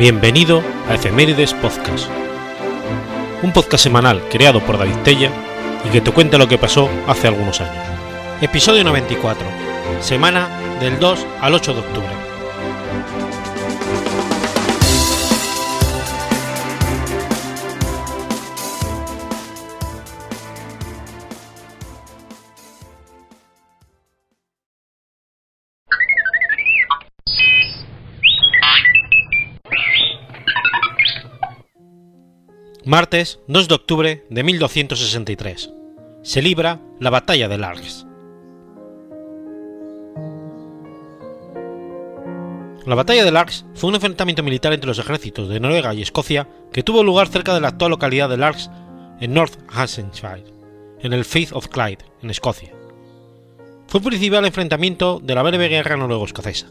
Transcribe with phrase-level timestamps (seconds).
[0.00, 2.08] Bienvenido a Efemérides Podcast,
[3.42, 5.30] un podcast semanal creado por David Tella
[5.84, 7.84] y que te cuenta lo que pasó hace algunos años.
[8.40, 9.46] Episodio 94,
[10.00, 10.48] semana
[10.80, 12.29] del 2 al 8 de octubre.
[32.90, 35.70] Martes 2 de octubre de 1263.
[36.24, 38.04] Se libra la batalla de Largs.
[42.84, 46.48] La batalla de Largs fue un enfrentamiento militar entre los ejércitos de Noruega y Escocia
[46.72, 48.68] que tuvo lugar cerca de la actual localidad de Largs
[49.20, 50.42] en North Hampshire,
[50.98, 52.72] en el Firth of Clyde, en Escocia.
[53.86, 56.66] Fue el principal enfrentamiento de la breve guerra noruego-escocesa.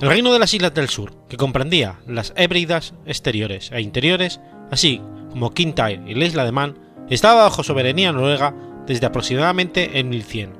[0.00, 5.02] El reino de las Islas del Sur, que comprendía las Hébridas exteriores e interiores, así
[5.28, 6.78] como Kintyre y la isla de Man,
[7.10, 8.54] estaba bajo soberanía noruega
[8.86, 10.54] desde aproximadamente el 1100,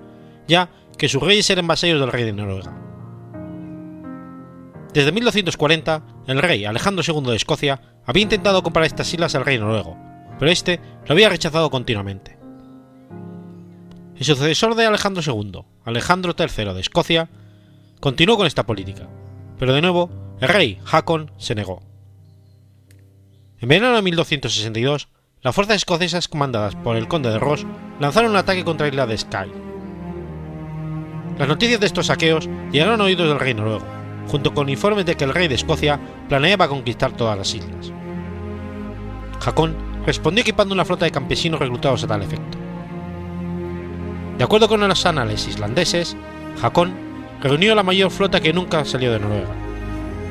[0.46, 0.68] ya
[0.98, 2.76] que sus reyes eran vasallos del rey de Noruega.
[4.92, 9.58] Desde 1240, el rey Alejandro II de Escocia había intentado comprar estas islas al rey
[9.58, 9.96] noruego,
[10.38, 12.38] pero este lo había rechazado continuamente.
[14.16, 17.30] El sucesor de Alejandro II, Alejandro III de Escocia,
[18.00, 19.08] continuó con esta política,
[19.60, 21.82] pero de nuevo el rey Hakon se negó.
[23.60, 25.08] En verano de 1262,
[25.42, 27.66] las fuerzas escocesas comandadas por el conde de Ross
[28.00, 29.52] lanzaron un ataque contra la isla de Skye.
[31.38, 33.84] Las noticias de estos saqueos llegaron a oídos del rey noruego,
[34.28, 37.92] junto con informes de que el rey de Escocia planeaba conquistar todas las islas.
[39.44, 39.76] Hakon
[40.06, 42.56] respondió equipando una flota de campesinos reclutados a tal efecto.
[44.38, 46.16] De acuerdo con los anales islandeses,
[46.62, 46.94] Hakon
[47.42, 49.59] reunió la mayor flota que nunca salió de Noruega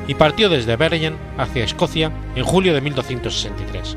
[0.10, 3.96] y partió desde Bergen hacia Escocia en julio de 1263.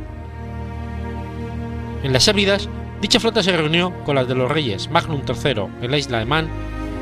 [2.03, 2.69] En las Hébridas,
[3.01, 6.27] dicha flota se reunió con las de los reyes Magnum III en la isla de
[6.27, 6.51] Man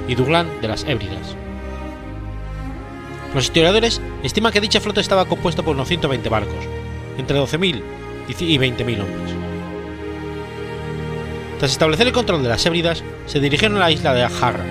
[0.06, 1.34] y Duglan de las Hébridas.
[3.34, 6.65] Los historiadores estiman que dicha flota estaba compuesta por unos 120 barcos,
[7.19, 7.82] entre 12.000
[8.28, 9.34] y 20.000 hombres.
[11.59, 14.65] Tras establecer el control de las Hébridas, se dirigieron a la isla de Ajarra,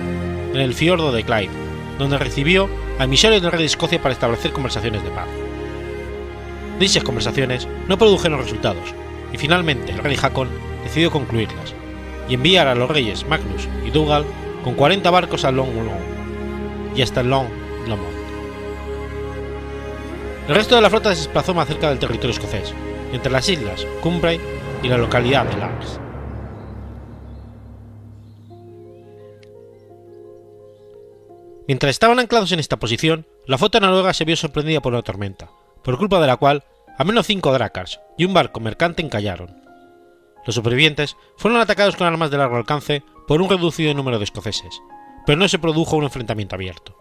[0.54, 1.50] en el fiordo de Clyde,
[1.98, 5.26] donde recibió a emisarios del rey de Escocia para establecer conversaciones de paz.
[6.78, 8.94] Dichas conversaciones no produjeron resultados,
[9.32, 10.50] y finalmente el rey Hakon
[10.84, 11.74] decidió concluirlas,
[12.28, 14.26] y enviar a los reyes Magnus y Dougal
[14.62, 17.48] con 40 barcos a Long Long y hasta Long
[17.88, 18.20] Lomond.
[20.46, 22.74] El resto de la flota se desplazó más cerca del territorio escocés,
[23.14, 24.38] entre las islas Cumbray
[24.82, 25.98] y la localidad de Largs.
[31.70, 35.52] Mientras estaban anclados en esta posición, la flota noruega se vio sorprendida por una tormenta,
[35.84, 36.64] por culpa de la cual
[36.98, 39.62] al menos cinco drakars y un barco mercante encallaron.
[40.44, 44.82] Los supervivientes fueron atacados con armas de largo alcance por un reducido número de escoceses,
[45.24, 46.96] pero no se produjo un enfrentamiento abierto.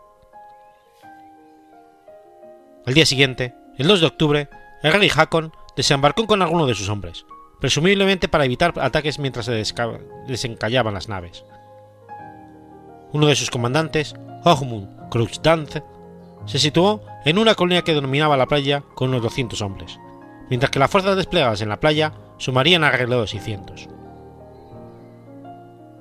[2.85, 4.49] Al día siguiente, el 2 de octubre,
[4.83, 7.25] el rey Hakon desembarcó con alguno de sus hombres,
[7.59, 9.63] presumiblemente para evitar ataques mientras se
[10.27, 11.43] desencallaban las naves.
[13.11, 14.13] Uno de sus comandantes,
[14.43, 15.83] Hogmund Krugstance,
[16.45, 19.99] se situó en una colina que denominaba la playa con unos 200 hombres,
[20.49, 23.89] mientras que las fuerzas desplegadas en la playa sumarían alrededor de 600.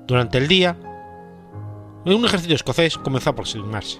[0.07, 0.75] Durante el día,
[2.05, 3.99] un ejército escocés comenzó a aproximarse.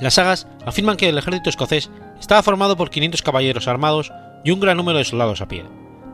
[0.00, 1.90] Las sagas afirman que el ejército escocés
[2.20, 4.12] estaba formado por 500 caballeros armados
[4.44, 5.64] y un gran número de soldados a pie,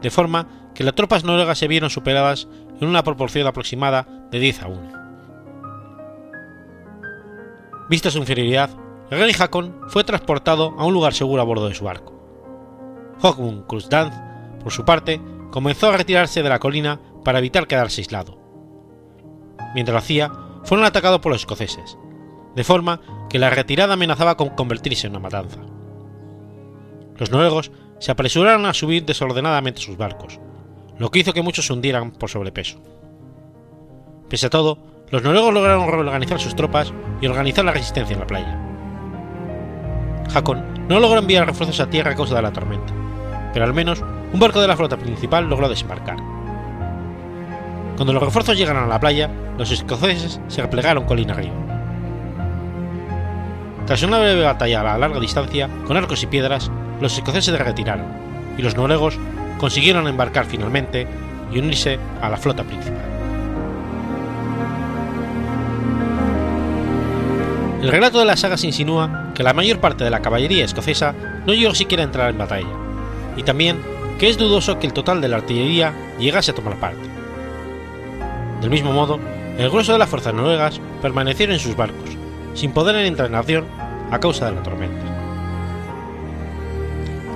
[0.00, 2.48] de forma que las tropas noruegas se vieron superadas
[2.80, 5.03] en una proporción aproximada de 10 a 1.
[7.88, 8.70] Vista su inferioridad,
[9.10, 12.14] rey Hakon fue transportado a un lugar seguro a bordo de su barco.
[13.20, 14.14] Hogmund Krusdanth,
[14.62, 15.20] por su parte,
[15.50, 18.38] comenzó a retirarse de la colina para evitar quedarse aislado.
[19.74, 20.32] Mientras lo hacía,
[20.64, 21.98] fueron atacados por los escoceses,
[22.54, 25.60] de forma que la retirada amenazaba con convertirse en una matanza.
[27.16, 30.40] Los noruegos se apresuraron a subir desordenadamente sus barcos,
[30.98, 32.80] lo que hizo que muchos se hundieran por sobrepeso.
[34.28, 38.26] Pese a todo, los noruegos lograron reorganizar sus tropas y organizar la resistencia en la
[38.26, 38.58] playa.
[40.34, 42.92] Hakon no logró enviar refuerzos a tierra a causa de la tormenta,
[43.52, 44.02] pero al menos
[44.32, 46.16] un barco de la flota principal logró desembarcar.
[47.96, 51.54] Cuando los refuerzos llegaron a la playa, los escoceses se replegaron colina arriba.
[53.86, 56.70] Tras una breve batalla a larga distancia, con arcos y piedras,
[57.00, 58.06] los escoceses se retiraron,
[58.58, 59.18] y los noruegos
[59.58, 61.06] consiguieron embarcar finalmente
[61.52, 63.13] y unirse a la flota principal.
[67.84, 71.14] El relato de las sagas insinúa que la mayor parte de la caballería escocesa
[71.44, 72.70] no llegó siquiera a entrar en batalla,
[73.36, 73.76] y también
[74.18, 77.06] que es dudoso que el total de la artillería llegase a tomar parte.
[78.62, 79.20] Del mismo modo,
[79.58, 82.08] el grueso de las fuerzas noruegas permanecieron en sus barcos,
[82.54, 83.66] sin poder entrar en acción
[84.10, 85.04] a causa de la tormenta.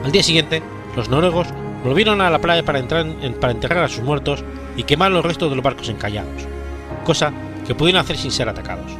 [0.03, 0.63] Al día siguiente,
[0.97, 1.49] los noruegos
[1.85, 4.43] volvieron a la playa para, enterrar a sus muertos
[4.79, 6.49] y quemar los restos de los barcos encallados,
[7.05, 7.35] cosa
[7.67, 8.91] que pudieron hacer sin ser atacados.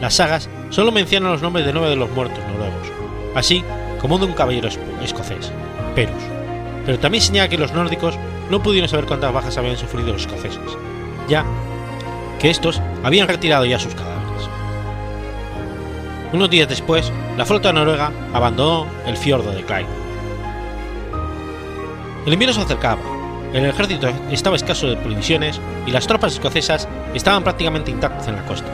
[0.00, 2.88] Las sagas solo mencionan los nombres de nueve de los muertos noruegos,
[3.34, 3.62] así
[4.00, 4.68] como de un caballero
[5.02, 5.52] escocés,
[5.94, 6.22] Perus,
[6.86, 8.18] pero también señala que los nórdicos
[8.50, 10.58] no pudieron saber cuántas bajas habían sufrido los escoceses,
[11.28, 11.44] ya
[12.38, 14.48] que estos habían retirado ya sus cadáveres.
[16.32, 19.86] Unos días después, la flota noruega abandonó el fiordo de Clyde.
[22.24, 23.02] El invierno se acercaba,
[23.52, 28.46] el ejército estaba escaso de provisiones y las tropas escocesas estaban prácticamente intactas en la
[28.46, 28.68] costa,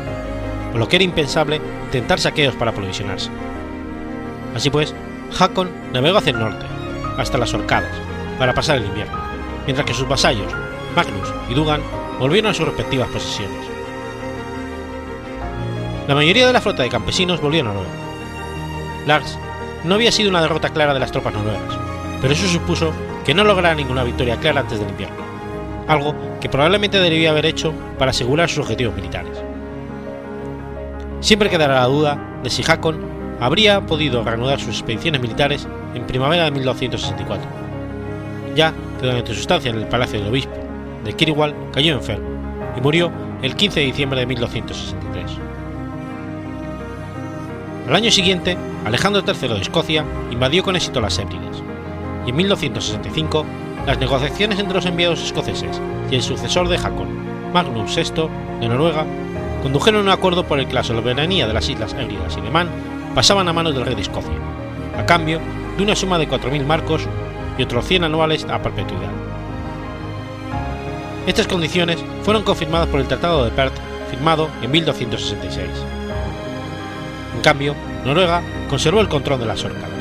[0.76, 3.30] por lo que era impensable intentar saqueos para aprovisionarse.
[4.54, 4.94] Así pues,
[5.40, 6.66] Hakon navegó hacia el norte,
[7.16, 7.94] hasta las Orcadas,
[8.38, 9.16] para pasar el invierno,
[9.64, 10.52] mientras que sus vasallos,
[10.94, 11.80] Magnus y Dugan,
[12.20, 13.66] volvieron a sus respectivas posesiones.
[16.06, 17.88] La mayoría de la flota de campesinos volvió a Noruega.
[19.06, 19.38] Lars
[19.82, 21.74] no había sido una derrota clara de las tropas noruegas,
[22.20, 22.92] pero eso supuso
[23.24, 25.24] que no lograra ninguna victoria clara antes del invierno,
[25.88, 29.55] algo que probablemente debía haber hecho para asegurar sus objetivos militares.
[31.26, 33.00] Siempre quedará la duda de si Hakon
[33.40, 37.44] habría podido reanudar sus expediciones militares en primavera de 1264,
[38.54, 40.54] ya que durante su estancia en el palacio del obispo
[41.04, 42.28] de Kirwal cayó enfermo
[42.76, 43.10] y murió
[43.42, 45.32] el 15 de diciembre de 1263.
[47.88, 51.60] Al año siguiente, Alejandro III de Escocia invadió con éxito las Hébrides,
[52.24, 53.44] y en 1265
[53.84, 58.28] las negociaciones entre los enviados escoceses y el sucesor de Hakon, Magnus VI
[58.60, 59.04] de Noruega,
[59.66, 62.68] condujeron a un acuerdo por el que la soberanía de las Islas Hébridas y de
[63.16, 64.36] pasaban a manos del rey de Escocia,
[64.96, 65.40] a cambio
[65.76, 67.08] de una suma de 4.000 marcos
[67.58, 69.10] y otros 100 anuales a perpetuidad.
[71.26, 73.74] Estas condiciones fueron confirmadas por el Tratado de Perth
[74.08, 75.66] firmado en 1266.
[77.34, 77.74] En cambio,
[78.04, 79.95] Noruega conservó el control de las Órcadas.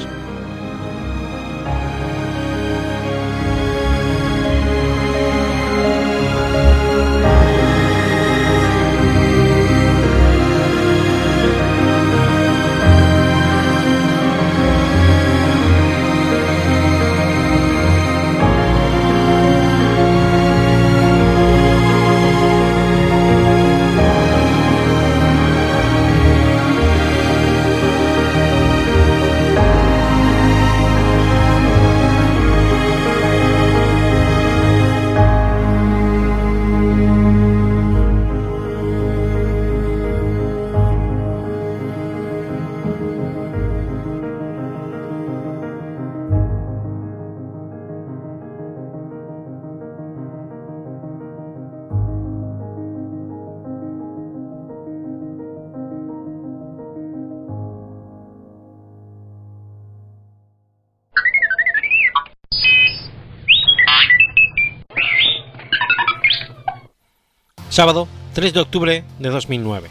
[67.76, 69.90] Sábado 3 de octubre de 2009.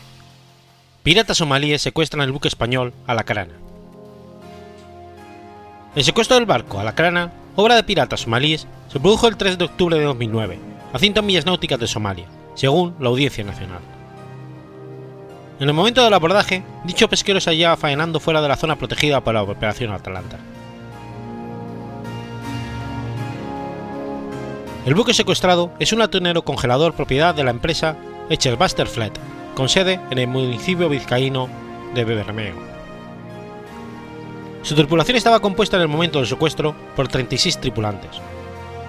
[1.03, 3.53] Piratas somalíes secuestran el buque español Alacrana.
[5.95, 9.99] El secuestro del barco Alacrana, obra de piratas somalíes, se produjo el 3 de octubre
[9.99, 10.59] de 2009,
[10.95, 12.25] a 100 millas náuticas de Somalia,
[12.55, 13.83] según la Audiencia Nacional.
[15.61, 19.23] En el momento del abordaje, dicho pesquero se hallaba faenando fuera de la zona protegida
[19.23, 20.39] por la Operación Atalanta.
[24.85, 27.97] El buque secuestrado es un atunero congelador propiedad de la empresa
[28.29, 29.13] Echelbuster Fleet,
[29.55, 31.49] con sede en el municipio vizcaíno
[31.95, 32.55] de Bermeo.
[34.63, 38.11] Su tripulación estaba compuesta en el momento del secuestro por 36 tripulantes,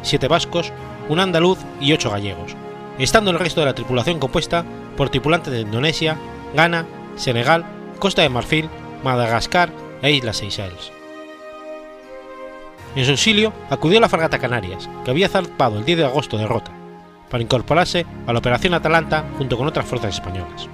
[0.01, 0.73] 7 vascos,
[1.07, 2.57] un andaluz y 8 gallegos,
[2.99, 4.65] estando el resto de la tripulación compuesta
[4.97, 6.17] por tripulantes de Indonesia,
[6.53, 6.85] Ghana,
[7.15, 7.63] Senegal,
[7.99, 8.69] Costa de Marfil,
[9.01, 9.71] Madagascar
[10.01, 10.94] e Islas Seychelles.
[12.95, 16.47] En su auxilio acudió la fragata Canarias, que había zarpado el 10 de agosto de
[16.47, 16.71] Rota,
[17.29, 20.69] para incorporarse a la Operación Atalanta junto con otras fuerzas españolas.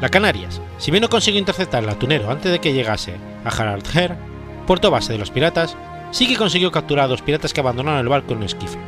[0.00, 3.14] La Canarias, si bien no consiguió interceptar el atunero antes de que llegase
[3.44, 4.16] a Haraldher,
[4.66, 5.76] puerto base de los piratas,
[6.10, 8.78] sí que consiguió capturar a dos piratas que abandonaron el barco en un esquife.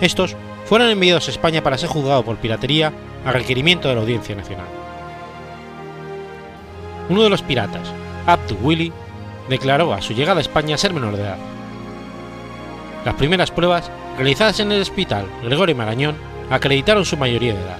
[0.00, 2.92] Estos fueron enviados a España para ser juzgados por piratería
[3.24, 4.68] a requerimiento de la Audiencia Nacional.
[7.08, 7.92] Uno de los piratas,
[8.26, 8.92] Abdu Willy,
[9.48, 11.38] declaró a su llegada a España ser menor de edad.
[13.04, 16.16] Las primeras pruebas, realizadas en el hospital Gregorio Marañón,
[16.50, 17.78] acreditaron su mayoría de edad.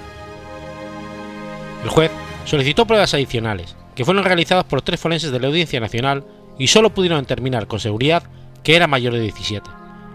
[1.82, 2.10] El juez
[2.44, 6.24] solicitó pruebas adicionales, que fueron realizadas por tres forenses de la Audiencia Nacional
[6.58, 8.24] y solo pudieron determinar con seguridad
[8.62, 9.68] que era mayor de 17,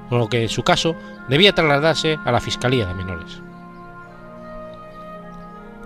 [0.10, 0.96] por lo que su caso
[1.27, 3.41] debía trasladarse a la Fiscalía de Menores.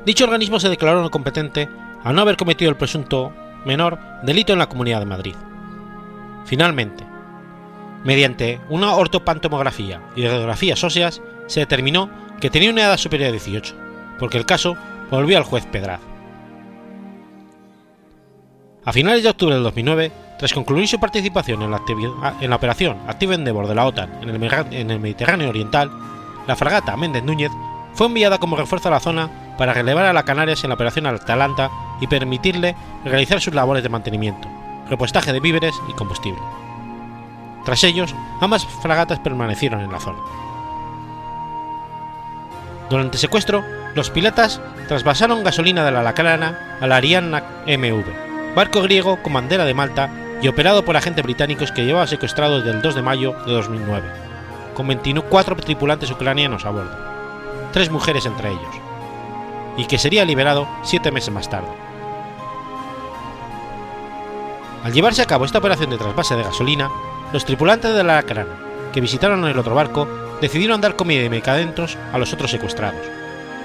[0.06, 1.70] Dicho organismo se declaró no competente
[2.04, 3.32] a no haber cometido el presunto
[3.66, 5.36] menor delito en la Comunidad de Madrid.
[6.46, 7.04] Finalmente,
[8.04, 12.10] mediante una ortopantomografía y radiografías óseas, se determinó
[12.40, 13.76] que tenía una edad superior a 18,
[14.20, 14.76] porque el caso
[15.10, 16.02] volvió al juez Pedraz.
[18.86, 21.82] A finales de octubre del 2009, tras concluir su participación en la,
[22.42, 25.90] en la operación Active Endeavour de la OTAN en el, en el Mediterráneo Oriental,
[26.48, 27.52] la fragata Méndez Núñez
[27.94, 31.06] fue enviada como refuerzo a la zona para relevar a la Canarias en la operación
[31.06, 31.70] Atalanta
[32.02, 34.50] y permitirle realizar sus labores de mantenimiento,
[34.94, 36.40] repostaje de víveres y combustible.
[37.66, 40.20] Tras ellos, ambas fragatas permanecieron en la zona.
[42.92, 43.64] Durante el secuestro,
[43.96, 49.66] los piratas trasvasaron gasolina de la Lacrana a la Ariana MV, barco griego con bandera
[49.66, 50.12] de Malta
[50.44, 54.08] y operado por agentes británicos que llevaba secuestrado desde el 2 de mayo de 2009,
[54.76, 56.98] con 24 tripulantes ucranianos a bordo,
[57.72, 58.76] tres mujeres entre ellos,
[59.76, 61.93] y que sería liberado siete meses más tarde.
[64.84, 66.92] Al llevarse a cabo esta operación de trasvase de gasolina,
[67.32, 68.52] los tripulantes de la Lacrana,
[68.92, 70.08] que visitaron el otro barco,
[70.42, 73.02] decidieron dar comida y medicamentos a los otros secuestrados,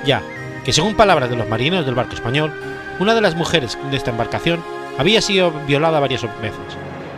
[0.06, 0.22] ya
[0.64, 2.52] que según palabras de los marineros del barco español,
[3.00, 4.62] una de las mujeres de esta embarcación
[4.96, 6.60] había sido violada varias veces,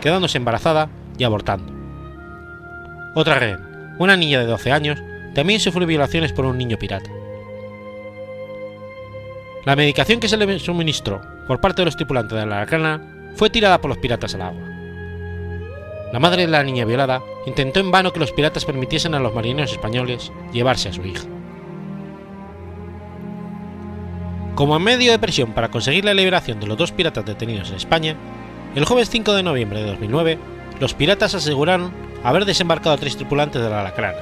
[0.01, 0.89] quedándose embarazada
[1.19, 1.71] y abortando.
[3.13, 3.59] Otra rehén,
[3.99, 4.99] una niña de 12 años,
[5.35, 7.09] también sufrió violaciones por un niño pirata.
[9.63, 13.49] La medicación que se le suministró por parte de los tripulantes de la Lacrana fue
[13.49, 14.71] tirada por los piratas al agua.
[16.11, 19.33] La madre de la niña violada intentó en vano que los piratas permitiesen a los
[19.33, 21.23] marineros españoles llevarse a su hija.
[24.55, 28.15] Como medio de presión para conseguir la liberación de los dos piratas detenidos en España,
[28.75, 30.37] el jueves 5 de noviembre de 2009,
[30.79, 31.91] los piratas aseguraron
[32.23, 34.19] haber desembarcado a tres tripulantes de la Lacrana: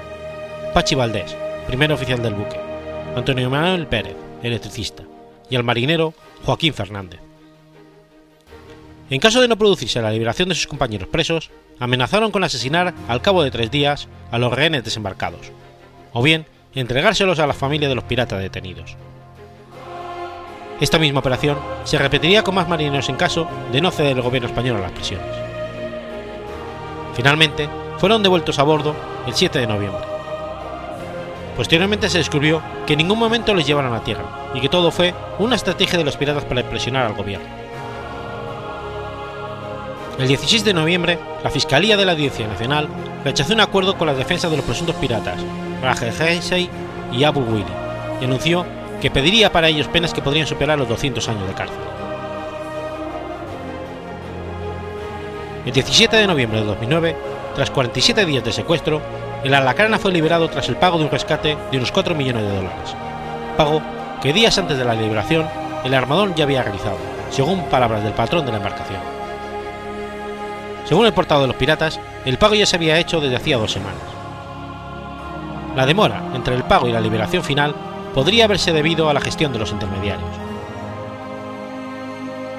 [0.74, 1.36] Pachi Valdés,
[1.68, 2.60] primer oficial del buque,
[3.16, 5.04] Antonio Manuel Pérez, electricista,
[5.50, 6.14] y al marinero
[6.46, 7.29] Joaquín Fernández.
[9.10, 11.50] En caso de no producirse la liberación de sus compañeros presos,
[11.80, 15.52] amenazaron con asesinar al cabo de tres días a los rehenes desembarcados,
[16.14, 18.96] o bien entregárselos a la familia de los piratas detenidos.
[20.80, 24.48] Esta misma operación se repetiría con más marineros en caso de no ceder el gobierno
[24.48, 25.28] español a las prisiones.
[27.16, 28.96] Finalmente, fueron devueltos a bordo
[29.28, 30.04] el 7 de noviembre.
[31.58, 35.14] Posteriormente se descubrió que en ningún momento les llevaron a tierra y que todo fue
[35.40, 37.59] una estrategia de los piratas para impresionar al gobierno.
[40.20, 42.90] El 16 de noviembre, la Fiscalía de la Audiencia Nacional
[43.24, 45.40] rechazó un acuerdo con las defensas de los presuntos piratas,
[45.82, 46.70] Rajeh
[47.14, 47.64] y Abu Willy,
[48.20, 48.66] y anunció
[49.00, 51.78] que pediría para ellos penas que podrían superar los 200 años de cárcel.
[55.66, 57.16] El 17 de noviembre de 2009,
[57.56, 59.02] tras 47 días de secuestro,
[59.46, 62.56] el Alacrana fue liberado tras el pago de un rescate de unos 4 millones de
[62.58, 62.94] dólares,
[63.56, 63.82] pago
[64.22, 65.48] que días antes de la liberación
[65.86, 66.98] el armador ya había realizado,
[67.30, 69.19] según palabras del patrón de la embarcación.
[70.90, 73.72] Según el portado de los piratas, el pago ya se había hecho desde hacía dos
[73.72, 74.02] semanas.
[75.76, 77.76] La demora entre el pago y la liberación final
[78.16, 80.32] podría haberse debido a la gestión de los intermediarios.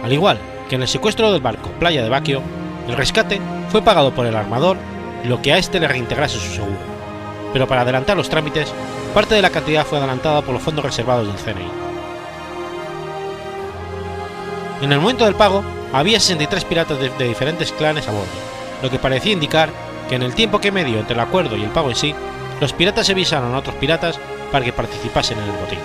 [0.05, 2.41] Al igual que en el secuestro del barco Playa de Baquio,
[2.87, 4.77] el rescate fue pagado por el armador
[5.25, 6.79] lo que a este le reintegrase su seguro,
[7.53, 8.73] pero para adelantar los trámites,
[9.13, 11.69] parte de la cantidad fue adelantada por los fondos reservados del CNI.
[14.83, 18.29] En el momento del pago, había 63 piratas de, diferentes clanes a bordo,
[18.83, 19.71] lo que parecía indicar
[20.09, 22.15] que en el tiempo que medio entre el acuerdo y el pago en sí,
[22.61, 24.19] los piratas se avisaron a otros piratas
[24.53, 25.79] para que participasen en el botín.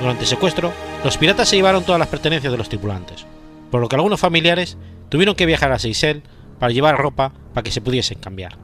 [0.00, 0.72] Durante el secuestro,
[1.04, 3.26] los piratas se llevaron todas las pertenencias de los tripulantes,
[3.70, 6.22] por lo que algunos familiares tuvieron que viajar a Seychelles
[6.58, 8.56] para llevar ropa para que se pudiesen cambiar.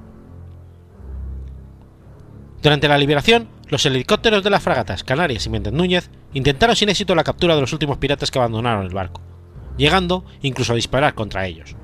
[2.62, 7.14] Durante la liberación, los helicópteros de las fragatas Canarias y Méndez Núñez intentaron sin éxito
[7.14, 9.20] la captura de los últimos piratas que abandonaron el barco,
[9.76, 11.76] llegando incluso a disparar contra ellos.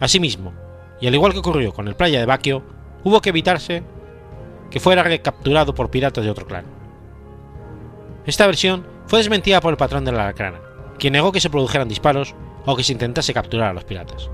[0.00, 0.52] Asimismo,
[1.00, 2.62] y al igual que ocurrió con el Playa de Baquio,
[3.04, 3.82] hubo que evitarse
[4.70, 6.64] que fuera recapturado por piratas de otro clan.
[8.26, 10.60] Esta versión fue desmentida por el patrón de la Alacrana,
[10.98, 12.34] quien negó que se produjeran disparos
[12.64, 14.30] o que se intentase capturar a los piratas.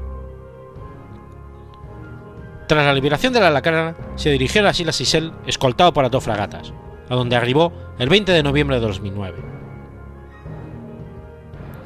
[2.69, 6.11] Tras la liberación de la Alacrana, se dirigió a las Islas Seychelles escoltado por las
[6.11, 6.73] dos fragatas,
[7.11, 9.62] a donde arribó el 20 de noviembre de 2009.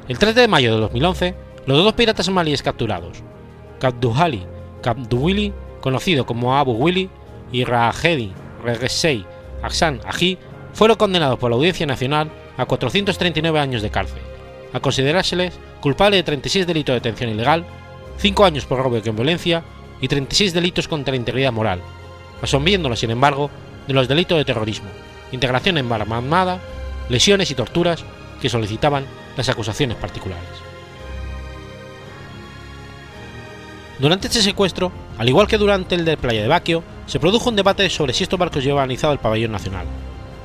[0.09, 1.35] El 3 de mayo de 2011,
[1.67, 3.25] los dos piratas somalíes capturados,
[3.81, 4.47] Kabduhali
[4.81, 7.11] Kabduwili, conocido como Abu Willy,
[7.51, 8.33] y Rahedi
[8.63, 9.27] Regesei
[9.63, 10.39] Aksan Aji,
[10.75, 14.23] fueron condenados por la Audiencia Nacional a 439 años de cárcel,
[14.73, 17.67] a considerárseles culpable de 36 delitos de detención ilegal,
[18.19, 19.65] 5 años por robo con violencia
[20.01, 21.81] y 36 delitos contra la integridad moral,
[22.41, 23.51] absolviéndolo, sin embargo,
[23.89, 24.89] de los delitos de terrorismo,
[25.33, 26.61] integración en armada, armada,
[27.09, 28.05] lesiones y torturas
[28.41, 29.05] que solicitaban
[29.37, 30.45] las acusaciones particulares.
[33.99, 37.57] Durante este secuestro, al igual que durante el de Playa de Baquio, se produjo un
[37.57, 39.87] debate sobre si estos barcos llevaban izado el pabellón nacional,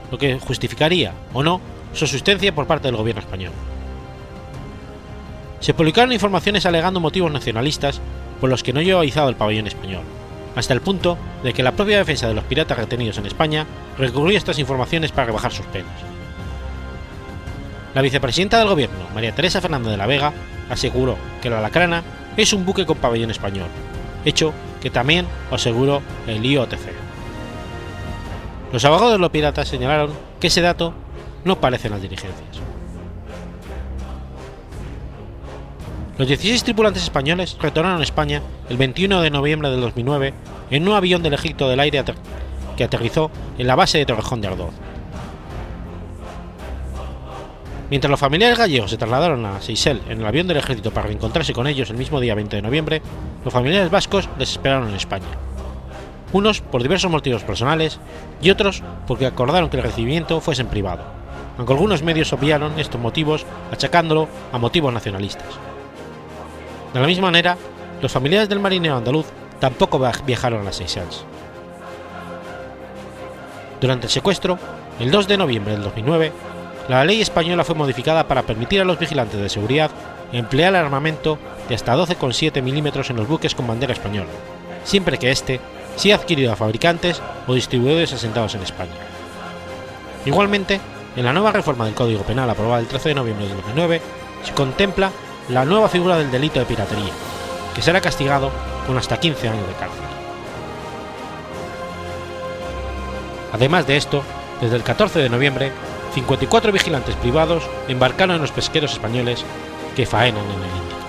[0.10, 1.60] lo que justificaría o no
[1.94, 3.52] su asistencia por parte del gobierno español.
[5.60, 8.00] Se publicaron informaciones alegando motivos nacionalistas
[8.40, 10.04] por los que no llevaba izado el pabellón español,
[10.56, 13.68] hasta el punto de que la propia defensa de los piratas retenidos en España
[13.98, 16.11] recurrió a estas informaciones para rebajar sus penas.
[17.94, 20.32] La vicepresidenta del gobierno, María Teresa Fernández de la Vega,
[20.70, 22.04] aseguró que la Lacrana
[22.38, 23.68] es un buque con pabellón español,
[24.24, 26.80] hecho que también aseguró el IOTC.
[28.72, 30.94] Los abogados de los piratas señalaron que ese dato
[31.44, 32.62] no aparece en las diligencias.
[36.18, 40.34] Los 16 tripulantes españoles retornaron a España el 21 de noviembre del 2009
[40.70, 42.04] en un avión del Ejército del Aire
[42.78, 44.74] que aterrizó en la base de Torrejón de Ardoz.
[47.92, 51.52] Mientras los familiares gallegos se trasladaron a Seychelles en el avión del ejército para reencontrarse
[51.52, 53.02] con ellos el mismo día 20 de noviembre,
[53.44, 55.26] los familiares vascos les esperaron en España.
[56.32, 58.00] Unos por diversos motivos personales
[58.42, 61.04] y otros porque acordaron que el recibimiento fuese en privado,
[61.58, 65.50] aunque algunos medios obviaron estos motivos achacándolo a motivos nacionalistas.
[66.94, 67.58] De la misma manera,
[68.02, 69.26] los familiares del marinero andaluz
[69.60, 71.26] tampoco viajaron a las Seychelles.
[73.82, 74.58] Durante el secuestro,
[74.98, 76.32] el 2 de noviembre del 2009,
[76.88, 79.92] la ley española fue modificada para permitir a los vigilantes de seguridad
[80.32, 81.38] emplear armamento
[81.70, 84.30] de hasta 12,7 milímetros en los buques con bandera española,
[84.84, 85.60] siempre que éste
[85.96, 88.92] sea adquirido a fabricantes o distribuidores asentados en España.
[90.26, 90.80] Igualmente,
[91.16, 94.02] en la nueva reforma del Código Penal aprobada el 13 de noviembre de 2009,
[94.44, 95.12] se contempla
[95.50, 97.12] la nueva figura del delito de piratería,
[97.76, 98.52] que será castigado
[98.88, 100.00] con hasta 15 años de cárcel.
[103.54, 104.24] Además de esto,
[104.62, 105.72] desde el 14 de noviembre
[106.14, 109.44] 54 vigilantes privados embarcaron en los pesqueros españoles
[109.96, 111.01] que faenan en el Índico.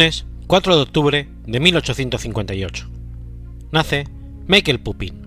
[0.00, 2.88] Lunes 4 de octubre de 1858.
[3.70, 4.06] Nace
[4.46, 5.20] Michael Pupin.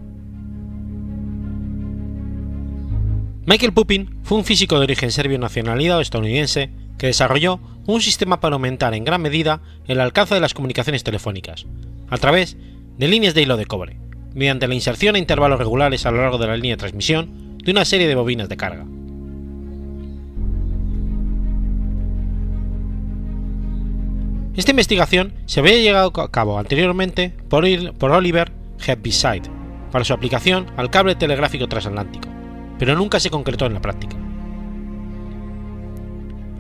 [3.46, 8.56] Michael Pupin fue un físico de origen serbio nacionalidad estadounidense que desarrolló un sistema para
[8.56, 11.68] aumentar en gran medida el alcance de las comunicaciones telefónicas,
[12.10, 12.58] a través
[12.98, 14.00] de líneas de hilo de cobre,
[14.34, 17.70] mediante la inserción a intervalos regulares a lo largo de la línea de transmisión de
[17.70, 18.88] una serie de bobinas de carga.
[24.56, 29.50] Esta investigación se había llevado a cabo anteriormente por, Oliver Heaviside
[29.92, 32.28] para su aplicación al cable telegráfico transatlántico,
[32.78, 34.16] pero nunca se concretó en la práctica.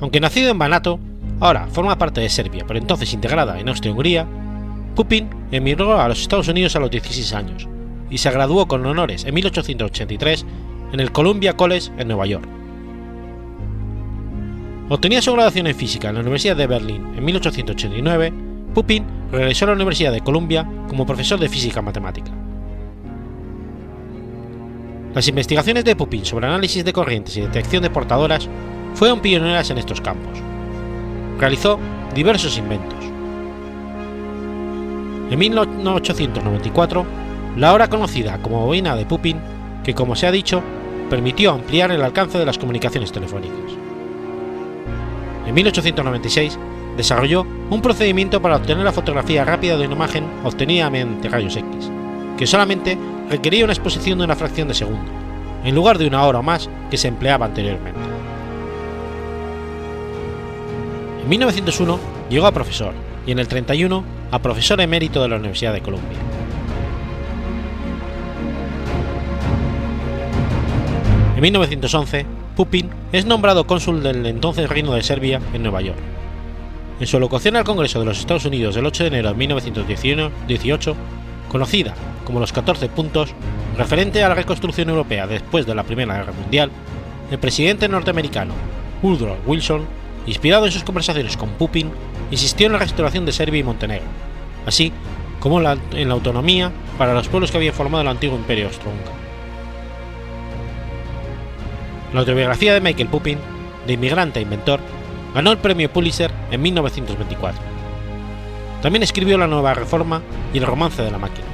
[0.01, 0.99] Aunque nacido en Banato,
[1.39, 4.27] ahora forma parte de Serbia, pero entonces integrada en Austria-Hungría,
[4.95, 7.67] Pupin emigró a los Estados Unidos a los 16 años
[8.09, 10.45] y se graduó con honores en 1883
[10.93, 12.62] en el Columbia College en Nueva York
[14.93, 18.31] Obtenía su graduación en física en la Universidad de Berlín en 1889,
[18.75, 22.29] Pupin regresó a la Universidad de Columbia como profesor de física matemática.
[25.15, 28.47] Las investigaciones de Pupin sobre análisis de corrientes y detección de portadoras
[28.93, 30.37] fueron pioneras en estos campos.
[31.39, 31.79] Realizó
[32.13, 32.99] diversos inventos.
[35.31, 37.05] En 1894,
[37.57, 39.39] la ahora conocida como bobina de Pupin,
[39.83, 40.61] que como se ha dicho,
[41.09, 43.72] permitió ampliar el alcance de las comunicaciones telefónicas.
[45.45, 46.57] En 1896
[46.97, 51.91] desarrolló un procedimiento para obtener la fotografía rápida de una imagen obtenida mediante rayos X,
[52.37, 52.97] que solamente
[53.29, 55.11] requería una exposición de una fracción de segundo,
[55.63, 57.99] en lugar de una hora o más que se empleaba anteriormente.
[61.23, 62.93] En 1901 llegó a profesor
[63.25, 66.17] y en el 31 a profesor emérito de la Universidad de Columbia.
[71.35, 75.97] En 1911, Pupin es nombrado cónsul del entonces Reino de Serbia en Nueva York.
[76.99, 80.95] En su locución al Congreso de los Estados Unidos del 8 de enero de 1918,
[81.49, 83.33] conocida como los 14 puntos,
[83.75, 86.69] referente a la reconstrucción europea después de la Primera Guerra Mundial,
[87.31, 88.53] el presidente norteamericano
[89.01, 89.85] Woodrow Wilson,
[90.27, 91.91] inspirado en sus conversaciones con Pupin,
[92.29, 94.05] insistió en la restauración de Serbia y Montenegro,
[94.67, 94.93] así
[95.39, 99.22] como en la autonomía para los pueblos que habían formado el antiguo imperio austrohúngaro.
[102.13, 103.39] La autobiografía de Michael Pupin,
[103.87, 104.79] de inmigrante a inventor,
[105.33, 107.59] ganó el premio Pulitzer en 1924.
[108.83, 110.21] También escribió La Nueva Reforma
[110.53, 111.47] y El Romance de la Máquina,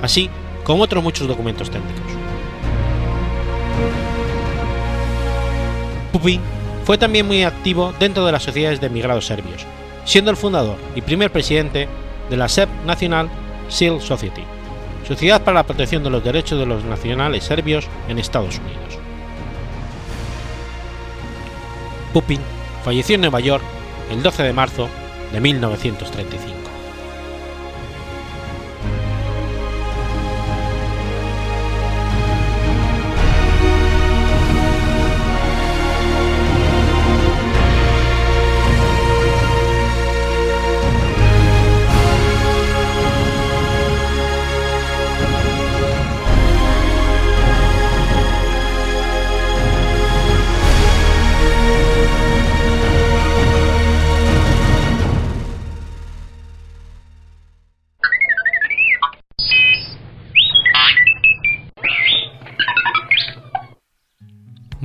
[0.00, 0.30] así
[0.64, 2.12] como otros muchos documentos técnicos.
[6.12, 6.40] Pupin
[6.84, 9.66] fue también muy activo dentro de las sociedades de emigrados serbios,
[10.06, 11.86] siendo el fundador y primer presidente
[12.30, 13.28] de la SEP National
[13.68, 14.42] Seal Society,
[15.06, 18.97] Sociedad para la Protección de los Derechos de los Nacionales Serbios en Estados Unidos.
[22.18, 22.40] Pupin
[22.84, 23.62] falleció en Nueva York
[24.10, 24.88] el 12 de marzo
[25.32, 26.67] de 1935.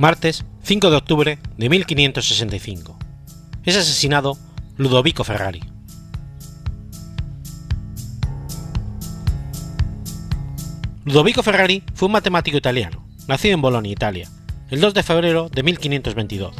[0.04, 2.98] Martes 5 de octubre de 1565.
[3.64, 4.36] Es asesinado
[4.76, 5.62] Ludovico Ferrari.
[11.06, 14.28] Ludovico Ferrari fue un matemático italiano, nacido en Bolonia, Italia,
[14.68, 16.54] el 2 de febrero de 1522,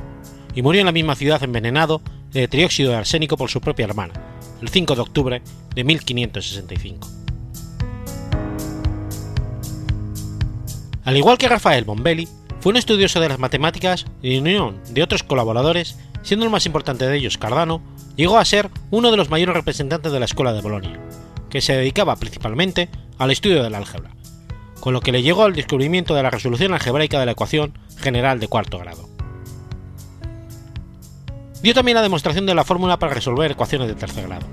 [0.54, 2.00] y murió en la misma ciudad envenenado
[2.33, 4.14] de trióxido de arsénico por su propia hermana,
[4.62, 5.42] el 5 de octubre
[5.74, 7.11] de 1565.
[11.04, 12.26] Al igual que Rafael Bombelli,
[12.64, 17.07] fue un estudioso de las matemáticas y unión de otros colaboradores, siendo el más importante
[17.07, 17.83] de ellos Cardano,
[18.16, 20.98] llegó a ser uno de los mayores representantes de la Escuela de Bolonia,
[21.50, 24.16] que se dedicaba principalmente al estudio del álgebra,
[24.81, 28.40] con lo que le llegó al descubrimiento de la resolución algebraica de la ecuación general
[28.40, 29.11] de cuarto grado.
[31.61, 34.46] Dio también la demostración de la fórmula para resolver ecuaciones de tercer grado.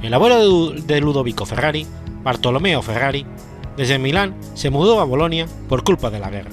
[0.00, 1.86] El abuelo de Ludovico Ferrari,
[2.22, 3.26] Bartolomeo Ferrari,
[3.76, 6.50] desde Milán se mudó a Bolonia por culpa de la guerra.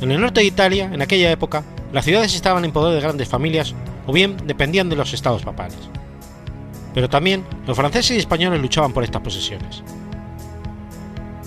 [0.00, 3.28] En el norte de Italia, en aquella época, las ciudades estaban en poder de grandes
[3.28, 3.74] familias
[4.06, 5.78] o bien dependían de los estados papales.
[6.92, 9.82] Pero también los franceses y españoles luchaban por estas posesiones.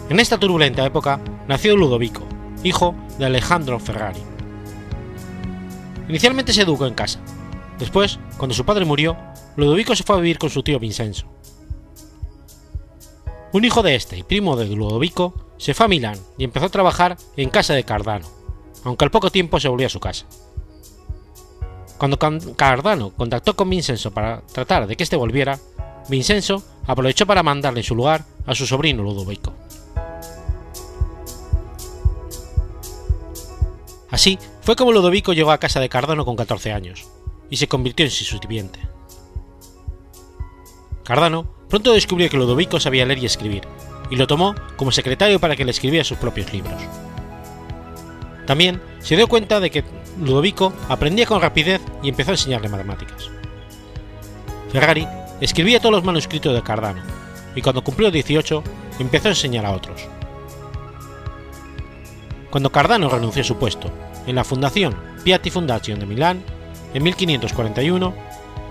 [0.10, 2.24] En esta turbulenta época nació Ludovico,
[2.64, 4.22] hijo de Alejandro Ferrari.
[6.10, 7.20] Inicialmente se educó en casa.
[7.78, 9.18] Después, cuando su padre murió,
[9.58, 11.28] Ludovico se fue a vivir con su tío Vincenzo.
[13.54, 16.70] Un hijo de este y primo de Ludovico se fue a Milán y empezó a
[16.70, 18.28] trabajar en casa de Cardano,
[18.84, 20.26] aunque al poco tiempo se volvió a su casa.
[21.98, 25.60] Cuando Cardano contactó con Vincenzo para tratar de que éste volviera,
[26.10, 29.54] Vincenzo aprovechó para mandarle en su lugar a su sobrino Ludovico.
[34.10, 37.08] Así fue como Ludovico llegó a casa de Cardano con 14 años,
[37.50, 38.80] y se convirtió en su sirviente.
[41.04, 43.64] Cardano Pronto descubrió que Ludovico sabía leer y escribir,
[44.10, 46.82] y lo tomó como secretario para que le escribiera sus propios libros.
[48.46, 49.84] También se dio cuenta de que
[50.20, 53.30] Ludovico aprendía con rapidez y empezó a enseñarle matemáticas.
[54.72, 55.08] Ferrari
[55.42, 57.02] escribía todos los manuscritos de Cardano,
[57.56, 58.64] y cuando cumplió 18
[59.00, 60.08] empezó a enseñar a otros.
[62.50, 63.92] Cuando Cardano renunció a su puesto
[64.26, 66.44] en la Fundación Piatti Foundation de Milán
[66.94, 68.14] en 1541,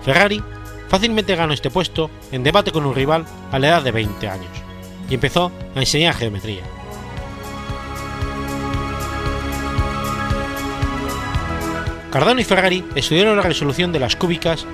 [0.03, 0.41] Ferrari
[0.89, 4.51] Fácilmente ganó este puesto en debate con un rival a la edad de 20 años
[5.09, 6.63] y empezó a enseñar geometría.
[12.11, 14.65] Cardano y Ferrari estudiaron la resolución de las cúbicas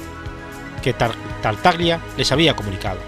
[0.83, 2.99] que Tartaglia les había comunicado.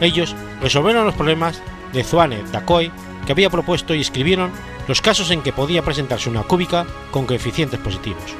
[0.00, 1.62] Ellos resolvieron los problemas
[1.92, 2.92] de Zuane Dacoy
[3.26, 4.50] que había propuesto y escribieron
[4.86, 8.34] los casos en que podía presentarse una cúbica con coeficientes positivos.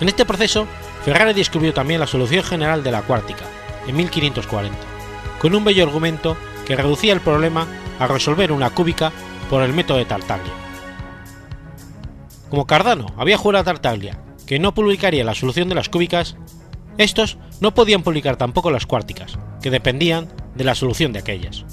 [0.00, 0.66] En este proceso,
[1.04, 3.44] Ferrari descubrió también la solución general de la cuártica,
[3.86, 4.76] en 1540,
[5.40, 6.36] con un bello argumento
[6.66, 7.66] que reducía el problema
[7.98, 9.12] a resolver una cúbica
[9.48, 10.52] por el método de Tartaglia.
[12.50, 16.36] Como Cardano había jurado a Tartaglia que no publicaría la solución de las cúbicas,
[16.98, 21.64] estos no podían publicar tampoco las cuárticas, que dependían de la solución de aquellas.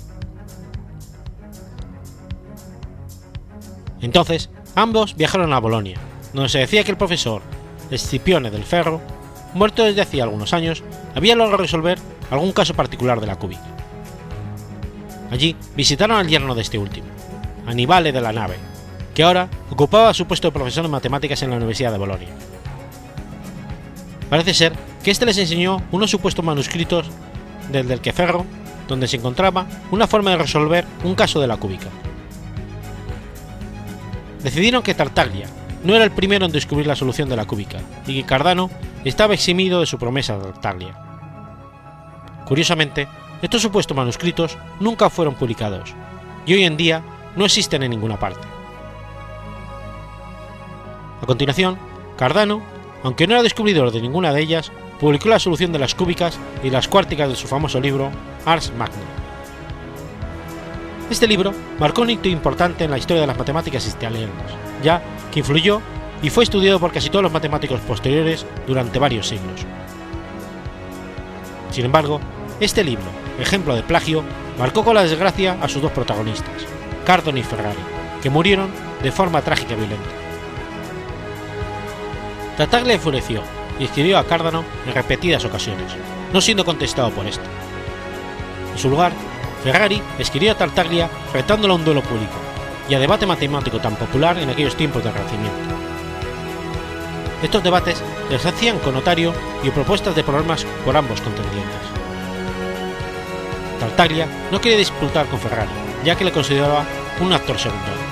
[3.99, 5.97] Entonces, ambos viajaron a Bolonia,
[6.33, 7.41] donde se decía que el profesor
[7.89, 9.01] Escipione del Ferro,
[9.53, 10.83] muerto desde hacía algunos años,
[11.15, 13.61] había logrado resolver algún caso particular de la cúbica.
[15.31, 17.07] Allí visitaron al yerno de este último,
[17.65, 18.57] Aníbale de la Nave,
[19.13, 22.29] que ahora ocupaba su puesto de profesor de matemáticas en la Universidad de Bolonia.
[24.29, 27.07] Parece ser que éste les enseñó unos supuestos manuscritos
[27.71, 28.45] del del Ferro,
[28.87, 31.87] donde se encontraba una forma de resolver un caso de la cúbica.
[34.43, 35.47] Decidieron que Tartaglia
[35.83, 38.69] no era el primero en descubrir la solución de la cúbica y que Cardano
[39.07, 40.95] estaba eximido de su promesa a Tartaglia.
[42.45, 43.07] Curiosamente,
[43.41, 45.93] estos supuestos manuscritos nunca fueron publicados
[46.45, 47.03] y hoy en día
[47.35, 48.47] no existen en ninguna parte.
[51.21, 51.77] A continuación,
[52.17, 52.61] Cardano,
[53.03, 56.69] aunque no era descubridor de ninguna de ellas, publicó la solución de las cúbicas y
[56.69, 58.11] las cuárticas de su famoso libro
[58.45, 58.95] Ars Magna.
[61.09, 64.51] Este libro marcó un hito importante en la historia de las matemáticas italianas,
[64.83, 65.81] ya que influyó
[66.21, 69.65] y fue estudiado por casi todos los matemáticos posteriores durante varios siglos.
[71.71, 72.19] Sin embargo,
[72.59, 73.05] este libro,
[73.39, 74.23] ejemplo de plagio,
[74.57, 76.65] marcó con la desgracia a sus dos protagonistas,
[77.05, 77.77] Cardano y Ferrari,
[78.21, 78.69] que murieron
[79.03, 80.09] de forma trágica y violenta.
[82.57, 83.43] Tartaglia enfureció
[83.79, 85.91] y escribió a Cardano en repetidas ocasiones,
[86.33, 87.43] no siendo contestado por esto.
[88.73, 89.11] En su lugar,
[89.63, 92.33] Ferrari escribió a Tartaglia retándolo a un duelo público
[92.89, 95.76] y a debate matemático tan popular en aquellos tiempos del Renacimiento.
[97.41, 101.81] Estos debates les hacían con notario y propuestas de problemas por ambos contendientes.
[103.79, 105.69] Tartaglia no quería disputar con Ferrari,
[106.03, 106.83] ya que le consideraba
[107.19, 108.07] un actor secundario.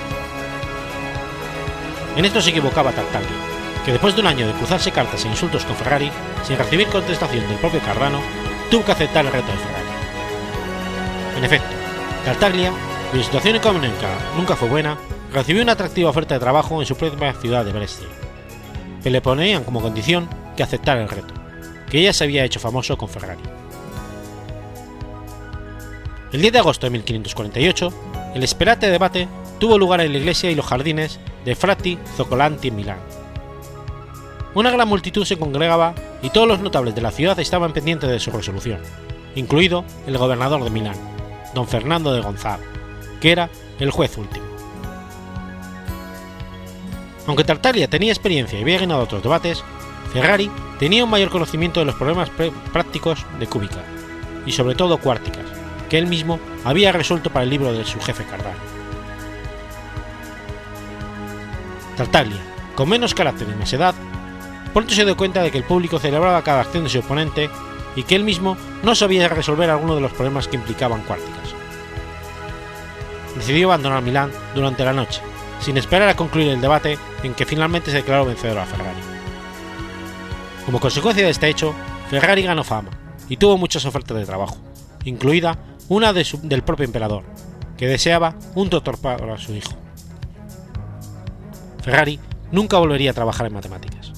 [2.16, 3.36] En esto se equivocaba Tartaglia,
[3.84, 6.10] que después de un año de cruzarse cartas e insultos con Ferrari,
[6.44, 8.20] sin recibir contestación del propio Cardano,
[8.70, 9.86] tuvo que aceptar el reto de Ferrari.
[11.36, 11.68] En efecto,
[12.24, 12.72] Tartaglia,
[13.10, 14.96] cuya situación económica nunca fue buena,
[15.32, 18.06] recibió una atractiva oferta de trabajo en su propia ciudad de Brescia,
[19.06, 21.32] que le ponían como condición que aceptara el reto,
[21.88, 23.40] que ella se había hecho famoso con Ferrari.
[26.32, 27.92] El 10 de agosto de 1548,
[28.34, 29.28] el esperate debate
[29.60, 32.98] tuvo lugar en la iglesia y los jardines de Frati Zoccolanti en Milán.
[34.54, 38.18] Una gran multitud se congregaba y todos los notables de la ciudad estaban pendientes de
[38.18, 38.80] su resolución,
[39.36, 40.96] incluido el gobernador de Milán,
[41.54, 42.58] don Fernando de Gonzaga,
[43.20, 44.45] que era el juez último.
[47.26, 49.64] Aunque Tartaglia tenía experiencia y había ganado otros debates,
[50.12, 52.30] Ferrari tenía un mayor conocimiento de los problemas
[52.72, 53.82] prácticos de cúbica,
[54.44, 55.44] y sobre todo cuárticas,
[55.88, 58.58] que él mismo había resuelto para el libro de su jefe Cardano.
[61.96, 62.40] Tartaglia,
[62.74, 63.94] con menos carácter y más edad,
[64.72, 67.50] pronto se dio cuenta de que el público celebraba cada acción de su oponente
[67.96, 71.54] y que él mismo no sabía resolver alguno de los problemas que implicaban cuárticas.
[73.34, 75.22] Decidió abandonar Milán durante la noche,
[75.66, 79.00] sin esperar a concluir el debate en que finalmente se declaró vencedor a Ferrari.
[80.64, 81.74] Como consecuencia de este hecho,
[82.08, 82.90] Ferrari ganó fama
[83.28, 84.58] y tuvo muchas ofertas de trabajo,
[85.04, 87.24] incluida una del propio emperador,
[87.76, 89.72] que deseaba un doctor para su hijo.
[91.82, 92.20] Ferrari
[92.52, 94.12] nunca volvería a trabajar en matemáticas.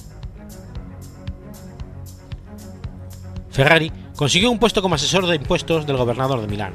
[3.49, 6.73] Ferrari consiguió un puesto como asesor de impuestos del gobernador de Milán,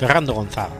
[0.00, 0.74] Ferrando Gonzaga.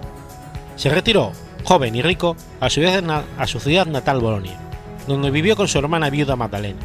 [0.74, 1.30] Se retiró,
[1.66, 4.56] joven y rico, a su, ciudad, a su ciudad natal Bolonia,
[5.08, 6.78] donde vivió con su hermana viuda Magdalena.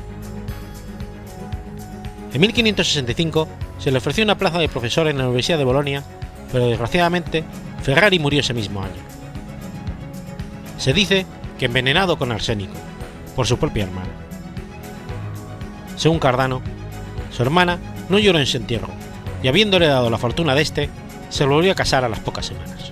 [2.34, 6.04] En 1565 se le ofreció una plaza de profesor en la Universidad de Bolonia,
[6.52, 7.44] pero desgraciadamente
[7.84, 9.02] Ferrari murió ese mismo año.
[10.80, 11.28] Se dice
[11.60, 12.74] que envenenado con arsénico,
[13.36, 14.10] por su propia hermana.
[15.96, 16.64] Según Cardano,
[17.30, 17.78] su hermana
[18.10, 18.90] no lloró en su entierro,
[19.44, 20.90] y habiéndole dado la fortuna de este,
[21.30, 22.92] se volvió a casar a las pocas semanas.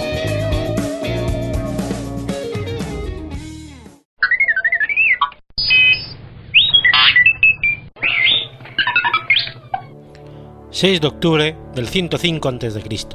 [10.81, 13.07] 6 de octubre del 105 a.C.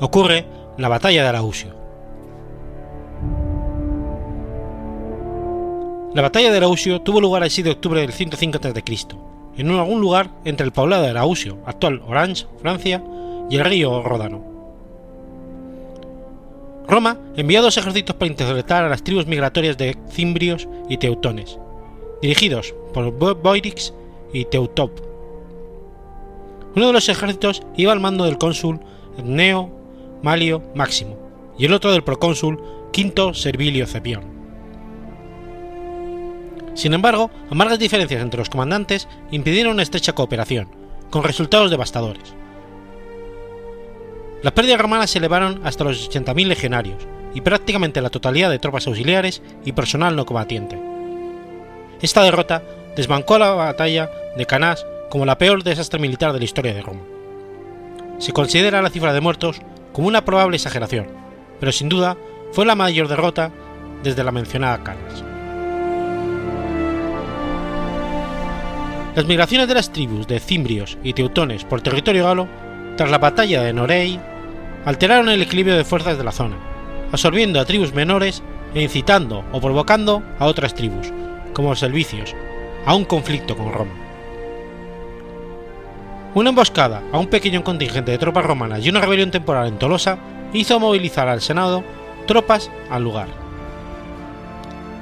[0.00, 0.46] Ocurre
[0.78, 1.74] la batalla de Arausio.
[6.14, 8.82] La batalla de Arausio tuvo lugar el 6 de octubre del 105 a.C.,
[9.58, 13.04] en algún lugar entre el poblado de Arausio, actual Orange, Francia,
[13.50, 14.42] y el río Ródano.
[16.88, 21.58] Roma envió dos ejércitos para interceptar a las tribus migratorias de Cimbrios y Teutones,
[22.22, 23.92] dirigidos por Boyrix
[24.32, 25.06] y Teutop,
[26.78, 28.80] uno de los ejércitos iba al mando del cónsul
[29.22, 29.70] Neo
[30.22, 31.18] Malio Máximo
[31.58, 32.62] y el otro del procónsul
[32.92, 34.22] Quinto Servilio Cepión.
[36.74, 40.68] Sin embargo, amargas diferencias entre los comandantes impidieron una estrecha cooperación,
[41.10, 42.34] con resultados devastadores.
[44.42, 48.86] Las pérdidas romanas se elevaron hasta los 80.000 legionarios y prácticamente la totalidad de tropas
[48.86, 50.78] auxiliares y personal no combatiente.
[52.00, 52.62] Esta derrota
[52.94, 57.02] desbancó la batalla de Canás como la peor desastre militar de la historia de Roma.
[58.18, 59.60] Se considera la cifra de muertos
[59.92, 61.08] como una probable exageración,
[61.60, 62.16] pero sin duda
[62.52, 63.50] fue la mayor derrota
[64.02, 65.24] desde la mencionada Canas.
[69.14, 72.46] Las migraciones de las tribus de Cimbrios y Teutones por territorio galo,
[72.96, 74.20] tras la batalla de Norei,
[74.84, 76.56] alteraron el equilibrio de fuerzas de la zona,
[77.10, 78.42] absorbiendo a tribus menores
[78.74, 81.12] e incitando o provocando a otras tribus,
[81.52, 82.34] como servicios,
[82.86, 84.07] a un conflicto con Roma.
[86.34, 90.18] Una emboscada a un pequeño contingente de tropas romanas y una rebelión temporal en Tolosa
[90.52, 91.82] hizo movilizar al Senado
[92.26, 93.28] tropas al lugar.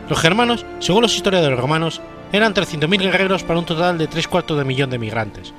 [0.09, 2.01] Los germanos, según los historiadores romanos,
[2.33, 5.53] eran 300.000 guerreros para un total de 3 cuartos de millón de migrantes,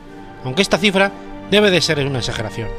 [0.46, 1.12] aunque esta cifra
[1.52, 2.70] debe de ser una exageración.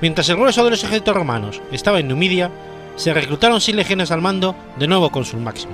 [0.00, 2.50] Mientras el grueso de los ejércitos romanos estaba en Numidia,
[2.94, 5.72] se reclutaron 100 legiones al mando de nuevo cónsul máximo.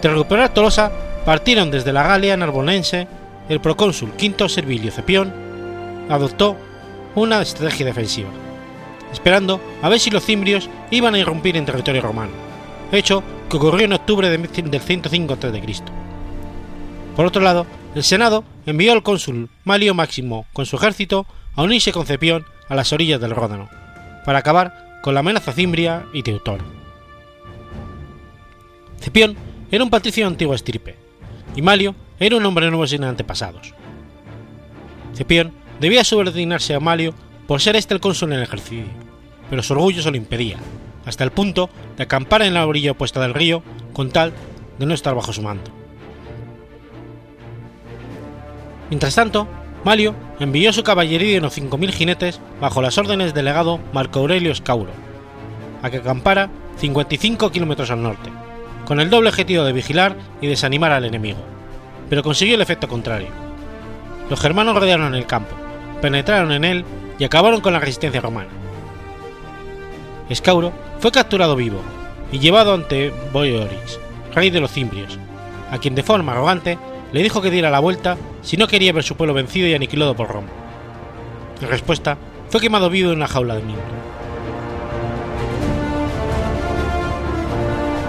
[0.00, 0.90] Tras recuperar Tolosa,
[1.26, 3.08] partieron desde la Galia narbonense
[3.48, 5.32] el procónsul Quinto Servilio Cepión
[6.08, 6.56] adoptó
[7.14, 8.28] una estrategia defensiva,
[9.12, 12.32] esperando a ver si los cimbrios iban a irrumpir en territorio romano,
[12.92, 15.62] hecho que ocurrió en octubre del 105 a.C.
[17.16, 21.26] Por otro lado, el Senado envió al cónsul Malio Máximo con su ejército
[21.56, 23.68] a unirse con Cepión a las orillas del Ródano,
[24.24, 26.64] para acabar con la amenaza cimbria y teutona.
[29.00, 29.36] Cepión
[29.70, 30.96] era un patricio de antigua estirpe,
[31.56, 33.74] y Malio era un hombre nuevo sin antepasados.
[35.14, 37.14] Cepión debía subordinarse a Malio
[37.46, 38.86] por ser este el cónsul en el ejercicio,
[39.50, 40.58] pero su orgullo se lo impedía,
[41.06, 43.62] hasta el punto de acampar en la orilla opuesta del río
[43.92, 44.32] con tal
[44.78, 45.70] de no estar bajo su mando.
[48.90, 49.46] Mientras tanto,
[49.84, 54.54] Malio envió su caballería de unos 5.000 jinetes bajo las órdenes del legado Marco Aurelio
[54.54, 54.90] Scauro,
[55.82, 58.30] a que acampara 55 kilómetros al norte,
[58.84, 61.38] con el doble objetivo de vigilar y desanimar al enemigo,
[62.08, 63.28] pero consiguió el efecto contrario.
[64.30, 65.54] Los germanos rodearon el campo,
[66.00, 66.84] penetraron en él
[67.18, 68.50] y acabaron con la resistencia romana.
[70.28, 71.80] Escauro fue capturado vivo
[72.30, 73.98] y llevado ante Boiorix,
[74.34, 75.18] rey de los cimbrios,
[75.70, 76.78] a quien de forma arrogante
[77.12, 80.14] le dijo que diera la vuelta si no quería ver su pueblo vencido y aniquilado
[80.14, 80.48] por Roma.
[81.60, 82.18] En respuesta,
[82.50, 83.86] fue quemado vivo en una jaula de miembro.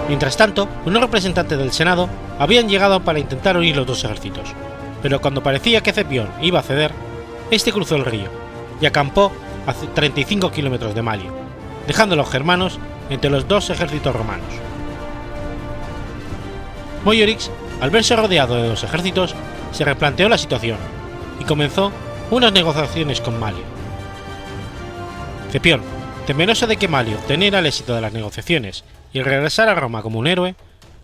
[0.08, 2.08] Mientras tanto, unos representantes del Senado
[2.40, 4.48] habían llegado para intentar unir los dos ejércitos,
[5.02, 6.90] pero cuando parecía que Cepión iba a ceder,
[7.50, 8.30] este cruzó el río
[8.80, 9.30] y acampó
[9.66, 11.34] a 35 kilómetros de Malio,
[11.86, 12.78] dejando a los germanos
[13.10, 14.48] entre los dos ejércitos romanos.
[17.04, 17.50] Moyorix,
[17.82, 19.34] al verse rodeado de dos ejércitos,
[19.72, 20.78] se replanteó la situación
[21.40, 21.92] y comenzó
[22.30, 23.64] unas negociaciones con Malio.
[25.52, 25.82] Cepión,
[26.26, 28.82] temeroso de que Malio obteniera el éxito de las negociaciones
[29.12, 30.54] y regresara a Roma como un héroe,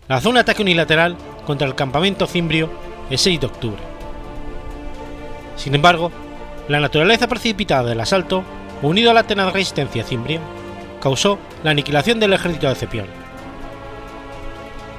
[0.07, 2.69] lanzó un ataque unilateral contra el campamento cimbrio
[3.09, 3.81] el 6 de octubre.
[5.55, 6.11] Sin embargo,
[6.67, 8.43] la naturaleza precipitada del asalto,
[8.81, 10.39] unido a la tenaz resistencia cimbria,
[11.01, 13.07] causó la aniquilación del ejército de Cepión.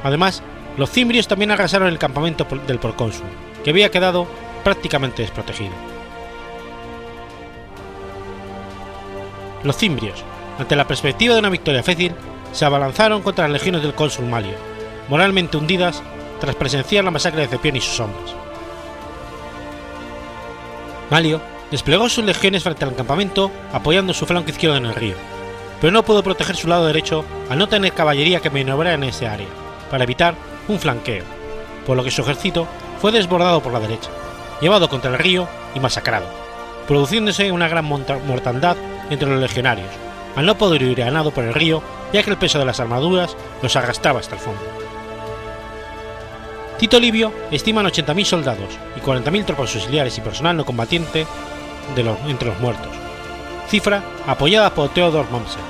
[0.03, 0.43] Además,
[0.77, 3.27] los cimbrios también arrasaron el campamento del procónsul,
[3.65, 4.27] que había quedado
[4.65, 5.73] prácticamente desprotegido.
[9.65, 10.23] Los cimbrios,
[10.59, 12.15] ante la perspectiva de una victoria fácil,
[12.53, 14.55] se abalanzaron contra las legiones del cónsul Malio,
[15.09, 16.03] moralmente hundidas
[16.41, 18.35] tras presenciar la masacre de Cepión y sus hombres.
[21.11, 21.41] Malio
[21.71, 25.17] desplegó sus legiones frente al campamento apoyando su flanco izquierdo en el río,
[25.81, 29.27] pero no pudo proteger su lado derecho al no tener caballería que maniobrar en ese
[29.27, 29.49] área,
[29.91, 30.35] para evitar
[30.69, 31.25] un flanqueo,
[31.87, 32.67] por lo que su ejército
[33.01, 34.11] fue desbordado por la derecha,
[34.61, 36.27] llevado contra el río y masacrado,
[36.87, 38.77] produciéndose una gran mortandad
[39.11, 39.91] entre los legionarios,
[40.37, 41.83] al no poder huir a nado por el río
[42.13, 44.88] ya que el peso de las armaduras los arrastraba hasta el fondo.
[46.79, 51.27] Tito Livio estima 80.000 soldados y 40.000 tropas auxiliares y personal no combatiente
[51.97, 52.93] de los, entre los muertos,
[53.69, 55.61] cifra apoyada por Theodor Mommsen.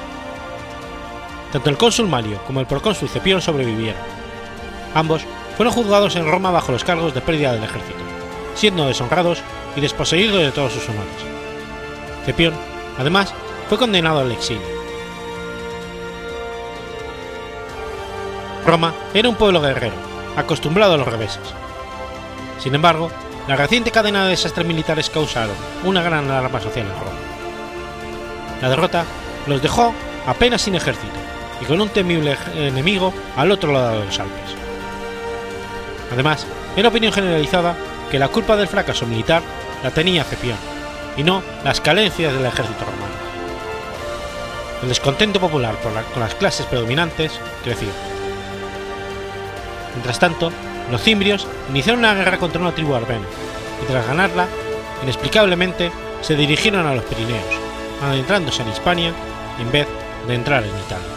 [1.51, 4.01] Tanto el cónsul Malio como el procónsul Cepión sobrevivieron.
[4.95, 5.23] Ambos
[5.57, 7.99] fueron juzgados en Roma bajo los cargos de pérdida del ejército,
[8.55, 9.43] siendo deshonrados
[9.77, 11.09] y desposeídos de todos sus honores.
[12.27, 12.53] Cepión,
[12.99, 13.33] además,
[13.71, 14.79] fue condenado al exilio.
[18.67, 20.08] Roma era un pueblo guerrero,
[20.39, 21.43] acostumbrado a los reveses.
[22.59, 23.11] Sin embargo,
[23.47, 27.19] la reciente cadena de desastres militares causaron una gran alarma social en Roma.
[28.61, 29.05] La derrota
[29.47, 29.95] los dejó
[30.27, 31.15] apenas sin ejército
[31.61, 34.55] y con un temible enemigo al otro lado de los Alpes.
[36.13, 37.75] Además, era opinión generalizada
[38.11, 39.43] que la culpa del fracaso militar
[39.83, 40.59] la tenía Cepión
[41.17, 43.15] y no las carencias del ejército romano.
[44.83, 47.33] El descontento popular con las clases predominantes
[47.65, 47.89] creció.
[49.99, 50.53] Mientras tanto,
[50.93, 53.27] los cimbrios iniciaron una guerra contra una tribu arbena,
[53.83, 54.47] y tras ganarla,
[55.03, 55.91] inexplicablemente
[56.21, 57.43] se dirigieron a los Pirineos,
[58.01, 59.13] adentrándose en Hispania
[59.59, 59.89] en vez
[60.29, 61.09] de entrar en Italia.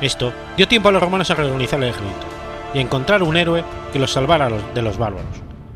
[0.00, 2.26] Esto dio tiempo a los romanos a reorganizar el ejército
[2.72, 5.26] y a encontrar un héroe que los salvara de los bárbaros,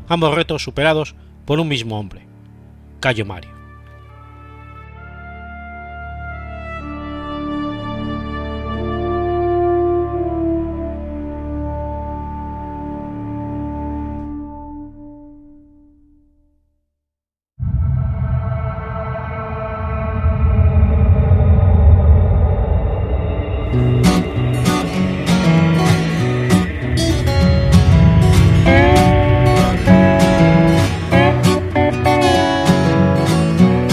[0.07, 2.25] ambos retos superados por un mismo hombre,
[3.01, 3.51] Cayo Mario.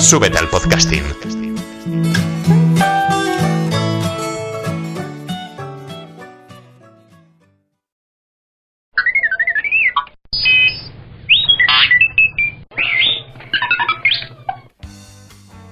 [0.00, 1.04] Súbete al podcasting.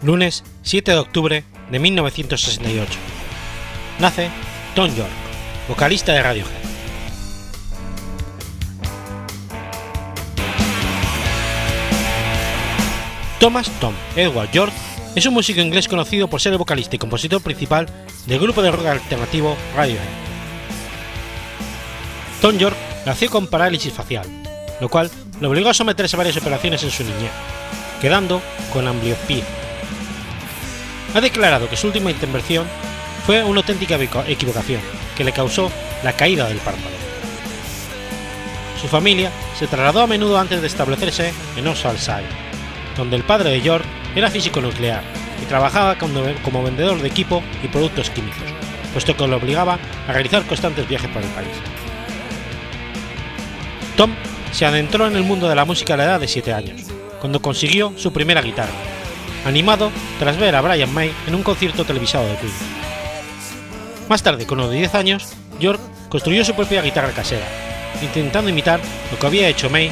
[0.03, 2.93] Lunes 7 de octubre de 1968.
[3.99, 4.31] Nace
[4.75, 5.09] Tom York,
[5.69, 6.68] vocalista de Radiohead.
[13.41, 14.73] Thomas Tom Edward York
[15.15, 17.87] es un músico inglés conocido por ser el vocalista y compositor principal
[18.27, 20.03] del grupo de rock alternativo Radiohead.
[22.43, 22.77] Tom York
[23.07, 24.27] nació con parálisis facial,
[24.81, 25.11] lo cual
[25.41, 27.31] le obligó a someterse a varias operaciones en su niñez,
[28.01, 29.45] quedando con ambliopía.
[31.15, 32.67] Ha declarado que su última intervención
[33.25, 34.81] fue una auténtica equivocación
[35.17, 35.71] que le causó
[36.03, 36.97] la caída del párpado.
[38.81, 42.48] Su familia se trasladó a menudo antes de establecerse en Oceanside,
[42.99, 43.85] donde el padre de York
[44.15, 45.03] era físico nuclear
[45.41, 48.43] y trabajaba como vendedor de equipo y productos químicos,
[48.93, 51.49] puesto que lo obligaba a realizar constantes viajes por el país.
[53.97, 54.11] Tom
[54.53, 56.83] se adentró en el mundo de la música a la edad de 7 años,
[57.21, 58.73] cuando consiguió su primera guitarra,
[59.47, 62.53] animado tras ver a Brian May en un concierto televisado de Queen.
[64.09, 65.29] Más tarde, con unos 10 años,
[65.61, 67.47] York construyó su propia guitarra casera,
[68.03, 68.81] intentando imitar
[69.13, 69.91] lo que había hecho May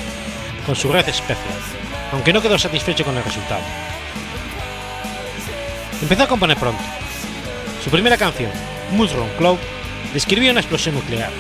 [0.65, 1.37] con su Red Special,
[2.13, 3.63] aunque no quedó satisfecho con el resultado.
[6.03, 6.83] Empezó a componer pronto.
[7.83, 8.51] Su primera canción,
[8.93, 9.59] Mushroom Cloud,
[10.13, 11.31] describía una explosión nuclear.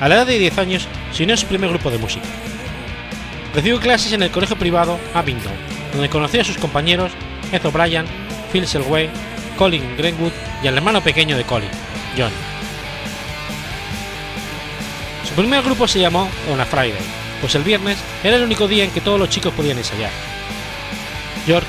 [0.00, 2.26] A la edad de 10 años se unió a su primer grupo de música.
[3.54, 5.52] Recibió clases en el colegio privado Abingdon,
[5.92, 7.12] donde conoció a sus compañeros
[7.52, 8.04] Ed O'Brien,
[8.52, 9.08] Phil Selway,
[9.56, 11.70] Colin Greenwood y al hermano pequeño de Colin,
[12.16, 12.32] John.
[15.26, 16.92] Su primer grupo se llamó On a Friday,
[17.40, 20.10] pues el viernes era el único día en que todos los chicos podían ensayar.
[21.46, 21.66] York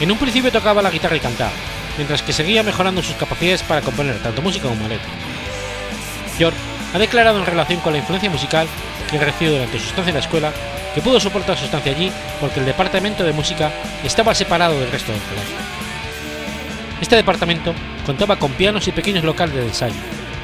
[0.00, 1.52] en un principio tocaba la guitarra y cantaba,
[1.96, 5.08] mientras que seguía mejorando sus capacidades para componer tanto música como letra.
[6.38, 6.56] York
[6.92, 8.68] ha declarado en relación con la influencia musical
[9.10, 10.52] que recibió durante su estancia en la escuela
[10.94, 13.70] que pudo soportar su estancia allí porque el departamento de música
[14.04, 15.56] estaba separado del resto del colegio.
[17.00, 19.94] Este departamento contaba con pianos y pequeños locales de ensayo,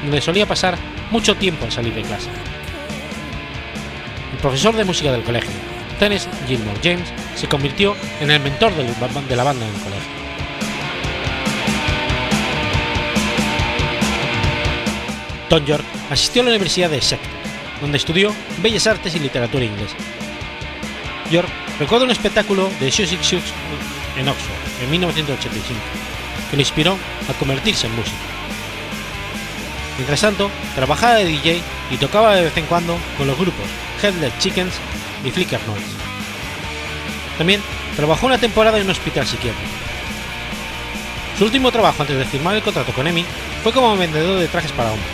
[0.03, 0.77] donde solía pasar
[1.11, 2.29] mucho tiempo al salir de clase.
[4.43, 5.53] Profesor de música del colegio,
[6.01, 10.11] Dennis Gilmore James, se convirtió en el mentor de la banda en el colegio.
[15.47, 17.25] Tom York asistió a la Universidad de Exeter,
[17.79, 19.95] donde estudió Bellas Artes y Literatura Inglesa.
[21.31, 21.47] York
[21.79, 23.53] recuerda un espectáculo de Sussex Shoes
[24.17, 25.79] en Oxford en 1985,
[26.51, 26.97] que le inspiró
[27.29, 28.17] a convertirse en músico.
[29.97, 33.65] Mientras tanto, trabajaba de DJ y tocaba de vez en cuando con los grupos
[34.01, 34.73] Headless Chickens
[35.23, 35.85] y Flicker Noise.
[37.37, 37.61] También
[37.95, 39.69] trabajó una temporada en un hospital psiquiátrico.
[41.37, 43.25] Su último trabajo antes de firmar el contrato con EMI
[43.63, 45.09] fue como vendedor de trajes para hombres.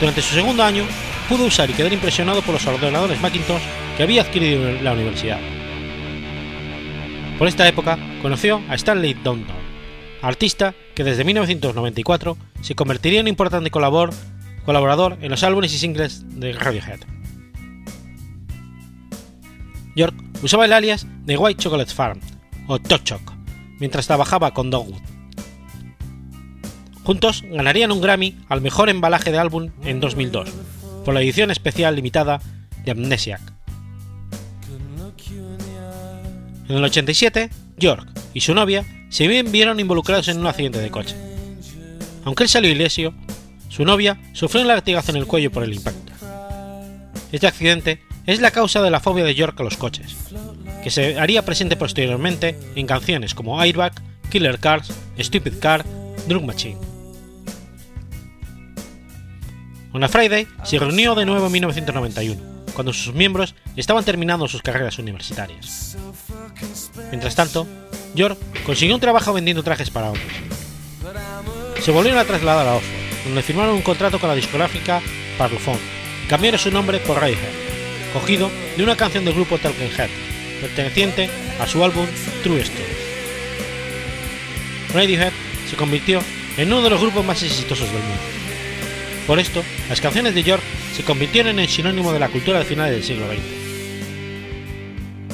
[0.00, 0.84] Durante su segundo año,
[1.28, 3.62] pudo usar y quedar impresionado por los ordenadores Macintosh
[3.96, 5.38] que había adquirido en la universidad.
[7.38, 9.56] Por esta época conoció a Stanley Downton,
[10.22, 16.22] artista que desde 1994 se convertiría en un importante colaborador en los álbumes y singles
[16.38, 17.00] de Radiohead.
[19.94, 22.20] York usaba el alias de White Chocolate Farm
[22.66, 23.32] o Tochok
[23.78, 25.00] mientras trabajaba con Dogwood.
[27.04, 30.50] Juntos ganarían un Grammy al mejor embalaje de álbum en 2002
[31.04, 32.40] por la edición especial limitada
[32.84, 33.40] de Amnesiac.
[36.68, 41.14] En el 87, York y su novia se vieron involucrados en un accidente de coche.
[42.24, 43.12] Aunque él salió ileso,
[43.68, 46.12] su novia sufrió un latigazo en el cuello por el impacto.
[47.30, 50.16] Este accidente es la causa de la fobia de York a los coches,
[50.82, 53.92] que se haría presente posteriormente en canciones como Airbag,
[54.30, 55.84] Killer Cars, Stupid Car,
[56.26, 56.78] Drug Machine.
[59.92, 62.40] Una Friday se reunió de nuevo en 1991,
[62.72, 65.98] cuando sus miembros estaban terminando sus carreras universitarias.
[67.10, 67.66] Mientras tanto,
[68.14, 70.26] York consiguió un trabajo vendiendo trajes para hombres.
[71.80, 75.00] Se volvieron a trasladar a Oxford, donde firmaron un contrato con la discográfica
[75.38, 77.42] Parlophone cambiaron su nombre por Radiohead,
[78.12, 80.08] cogido de una canción del grupo Talking Head,
[80.60, 81.28] perteneciente
[81.60, 82.06] a su álbum
[82.42, 82.84] True Story.
[84.94, 85.32] Radiohead
[85.68, 86.22] se convirtió
[86.56, 88.22] en uno de los grupos más exitosos del mundo.
[89.26, 90.62] Por esto, las canciones de York
[90.96, 93.40] se convirtieron en sinónimo de la cultura de finales del siglo XX.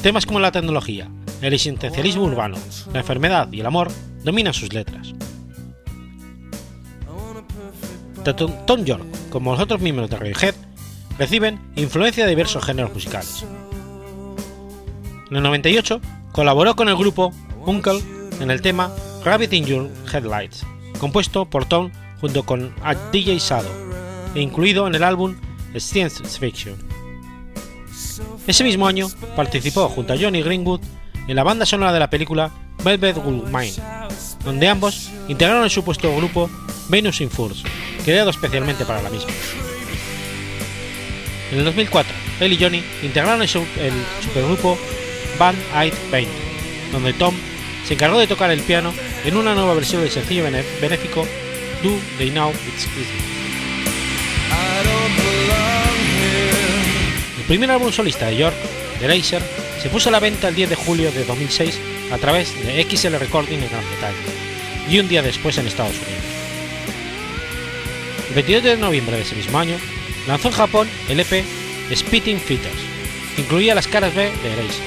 [0.03, 1.09] Temas como la tecnología,
[1.43, 2.57] el existencialismo urbano,
[2.93, 3.91] la enfermedad y el amor
[4.25, 5.15] dominan sus letras.
[8.25, 10.55] Tanto Tom York como los otros miembros de Radiohead
[11.19, 13.45] reciben influencia de diversos géneros musicales.
[15.31, 16.01] En el 98
[16.33, 17.33] colaboró con el grupo
[17.67, 18.01] Uncle
[18.41, 18.91] en el tema
[19.25, 20.65] Rabbit in Your Headlights,
[20.99, 22.75] compuesto por Tom junto con
[23.13, 23.71] DJ Shadow
[24.35, 25.37] e incluido en el álbum
[25.77, 26.77] Science Fiction.
[28.47, 30.81] Ese mismo año participó junto a Johnny Greenwood
[31.29, 32.51] en la banda sonora de la película
[32.83, 33.75] Velvet Mine,
[34.45, 36.51] donde ambos integraron el supuesto grupo
[36.89, 37.63] Venus in Furs,
[38.05, 39.31] creado especialmente para la misma.
[41.53, 44.79] En el 2004, él y Johnny integraron el, supergrupo
[45.39, 46.31] Band Aid Paint,
[46.93, 47.35] donde Tom
[47.87, 48.93] se encargó de tocar el piano
[49.25, 50.45] en una nueva versión del sencillo
[50.81, 51.27] benéfico
[51.83, 53.39] Do They Know It's Christmas.
[57.49, 58.55] primer álbum solista de York,
[59.01, 59.43] The Laser,
[59.83, 61.79] se puso a la venta el 10 de julio de 2006
[62.13, 64.17] a través de XL Recording en Gran Bretaña
[64.89, 66.25] y un día después en Estados Unidos.
[68.29, 69.77] El 22 de noviembre de ese mismo año,
[70.27, 71.45] lanzó en Japón el EP
[71.95, 72.75] Spitting Fitters,
[73.35, 74.85] que incluía las caras B de Eraser.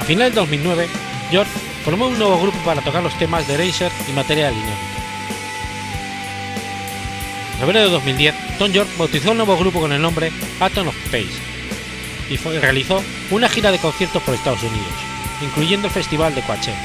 [0.00, 0.88] A finales de 2009,
[1.32, 1.48] York
[1.84, 4.97] formó un nuevo grupo para tocar los temas de Eraser y Material Inédito.
[7.58, 10.30] En febrero de 2010, Tom York bautizó el nuevo grupo con el nombre
[10.60, 11.34] Atom of Space
[12.30, 13.02] y realizó
[13.32, 14.92] una gira de conciertos por Estados Unidos,
[15.42, 16.78] incluyendo el Festival de Coachella.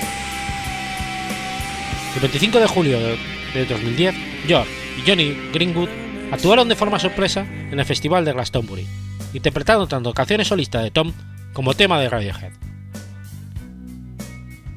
[2.15, 3.17] El 25 de julio de,
[3.53, 4.15] de 2010,
[4.47, 4.67] York
[4.97, 5.89] y Johnny Greenwood
[6.32, 8.88] actuaron de forma sorpresa en el Festival de Glastonbury,
[9.36, 11.13] interpretando tanto canciones solistas de Tom
[11.53, 12.51] como tema de Radiohead.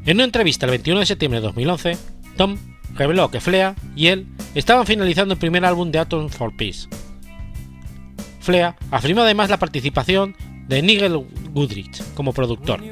[0.05, 1.97] En una entrevista el 21 de septiembre de 2011,
[2.37, 2.59] Tom
[2.95, 4.27] reveló que Flea y él
[4.59, 6.89] estaban finalizando el primer álbum de Atom for Peace.
[8.41, 10.35] Flea afirmó además la participación
[10.67, 12.83] de Nigel Goodrich como productor.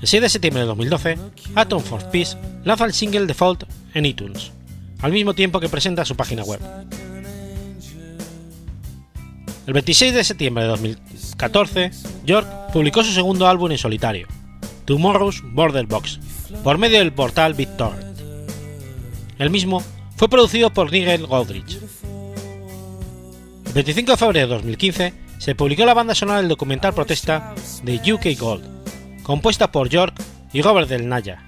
[0.00, 1.18] El 6 de septiembre de 2012,
[1.54, 3.64] Atom for Peace lanza el single Default
[3.94, 4.52] en iTunes,
[5.00, 6.60] al mismo tiempo que presenta su página web.
[9.66, 11.90] El 26 de septiembre de 2014,
[12.26, 14.26] York publicó su segundo álbum en solitario,
[14.84, 16.20] Tomorrow's Border Box,
[16.62, 18.18] por medio del portal BitTorrent.
[19.38, 19.82] El mismo
[20.16, 21.78] fue producido por Nigel Godrich.
[23.66, 28.00] El 25 de febrero de 2015 se publicó la banda sonora del documental protesta de
[28.12, 28.64] UK Gold,
[29.22, 30.14] compuesta por York
[30.52, 31.44] y Robert Del Naya.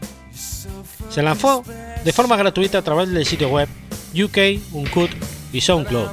[1.09, 1.63] Se lanzó
[2.05, 3.69] de forma gratuita a través del sitio web
[4.15, 5.11] UK, Uncut
[5.53, 6.11] y SoundCloud,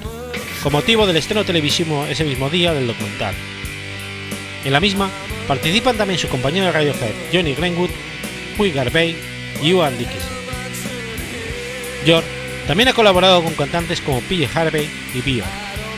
[0.61, 3.33] con motivo del estreno televisivo ese mismo día del documental.
[4.63, 5.09] En la misma
[5.47, 7.89] participan también su compañero de Radiohead Johnny Greenwood,
[8.53, 9.15] Puy Garvey
[9.61, 10.31] y Ewan Dickinson.
[12.05, 12.25] York
[12.67, 15.43] también ha colaborado con cantantes como PJ Harvey y Bio,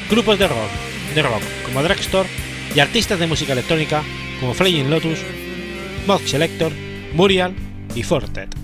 [0.10, 0.70] grupos de rock,
[1.14, 2.30] de rock como Dragstore
[2.76, 4.04] y artistas de música electrónica
[4.40, 5.20] como Flying Lotus,
[6.08, 6.72] Mod Selector,
[7.14, 7.56] Muriel
[7.96, 8.56] y Fortet.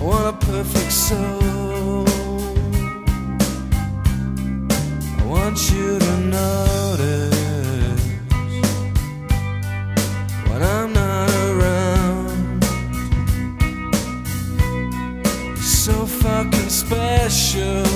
[0.00, 2.19] I want perfect soul.
[10.46, 12.64] But I'm around.
[15.60, 17.90] So fucking special.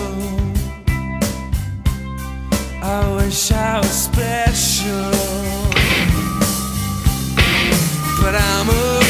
[8.68, 9.03] A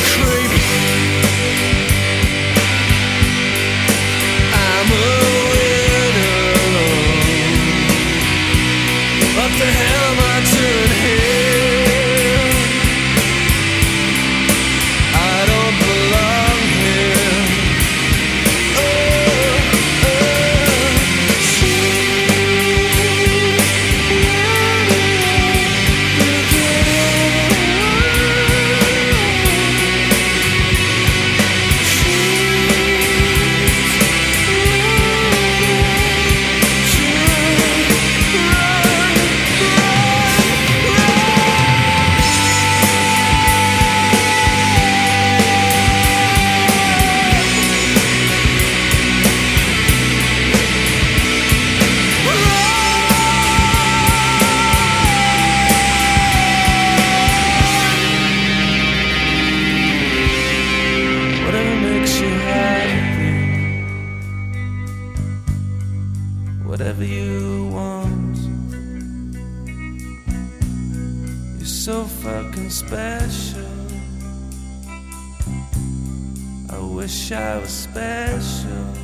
[77.05, 79.04] wish I was special,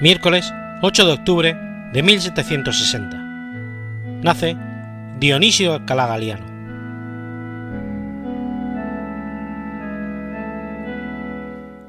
[0.00, 1.54] Miércoles 8 de octubre
[1.92, 3.18] de 1760.
[4.22, 4.56] Nace
[5.18, 6.46] Dionisio Calagaliano.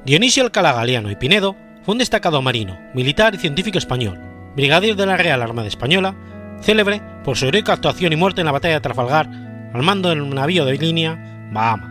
[0.04, 4.20] Dionisio el Calagaliano y Pinedo fue un destacado marino, militar y científico español,
[4.56, 6.14] brigadier de la Real Armada Española,
[6.60, 9.26] célebre por su heroica actuación y muerte en la batalla de Trafalgar
[9.72, 11.88] al mando del navío de línea Bahama.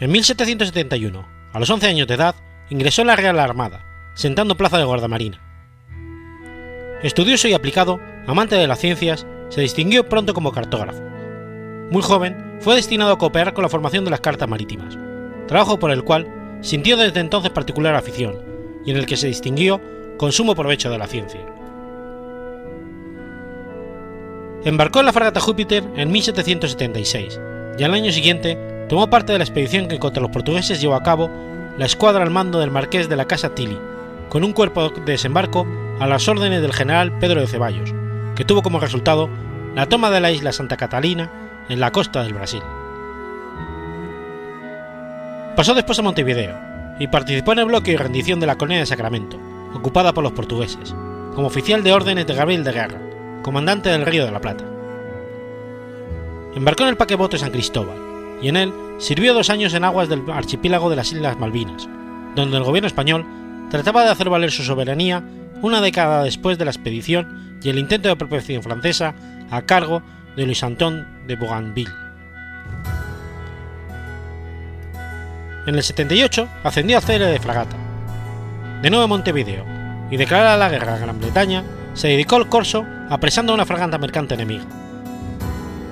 [0.00, 2.34] En 1771, a los 11 años de edad,
[2.70, 5.40] ingresó en la Real Armada, sentando plaza de guardamarina.
[7.02, 11.02] Estudioso y aplicado, amante de las ciencias, se distinguió pronto como cartógrafo.
[11.90, 14.98] Muy joven, fue destinado a cooperar con la formación de las cartas marítimas,
[15.46, 18.36] trabajo por el cual sintió desde entonces particular afición
[18.84, 19.80] y en el que se distinguió
[20.16, 21.40] con sumo provecho de la ciencia.
[24.64, 27.40] Embarcó en la fragata Júpiter en 1776
[27.78, 28.58] y al año siguiente
[28.88, 31.30] tomó parte de la expedición que contra los portugueses llevó a cabo
[31.78, 33.78] la escuadra al mando del marqués de la Casa Tilly,
[34.28, 35.66] con un cuerpo de desembarco
[36.00, 37.94] a las órdenes del general Pedro de Ceballos,
[38.34, 39.28] que tuvo como resultado
[39.74, 41.30] la toma de la isla Santa Catalina
[41.68, 42.62] en la costa del Brasil.
[45.54, 46.58] Pasó después a Montevideo
[46.98, 49.38] y participó en el bloqueo y rendición de la colonia de Sacramento,
[49.74, 50.94] ocupada por los portugueses,
[51.34, 53.00] como oficial de órdenes de Gabriel de Guerra,
[53.42, 54.64] comandante del Río de la Plata.
[56.54, 57.98] Embarcó en el paquebote San Cristóbal
[58.40, 61.88] y en él sirvió dos años en aguas del archipiélago de las Islas Malvinas,
[62.34, 63.26] donde el gobierno español
[63.70, 65.22] trataba de hacer valer su soberanía
[65.62, 69.14] una década después de la expedición y el intento de apropiación francesa
[69.50, 70.02] a cargo
[70.36, 71.92] de Luis Antón de Bougainville.
[75.66, 77.76] En el 78 ascendió a cele de fragata.
[78.82, 79.64] De nuevo Montevideo,
[80.10, 83.98] y declarada la guerra a Gran Bretaña, se dedicó al corso apresando a una fragata
[83.98, 84.64] mercante enemiga.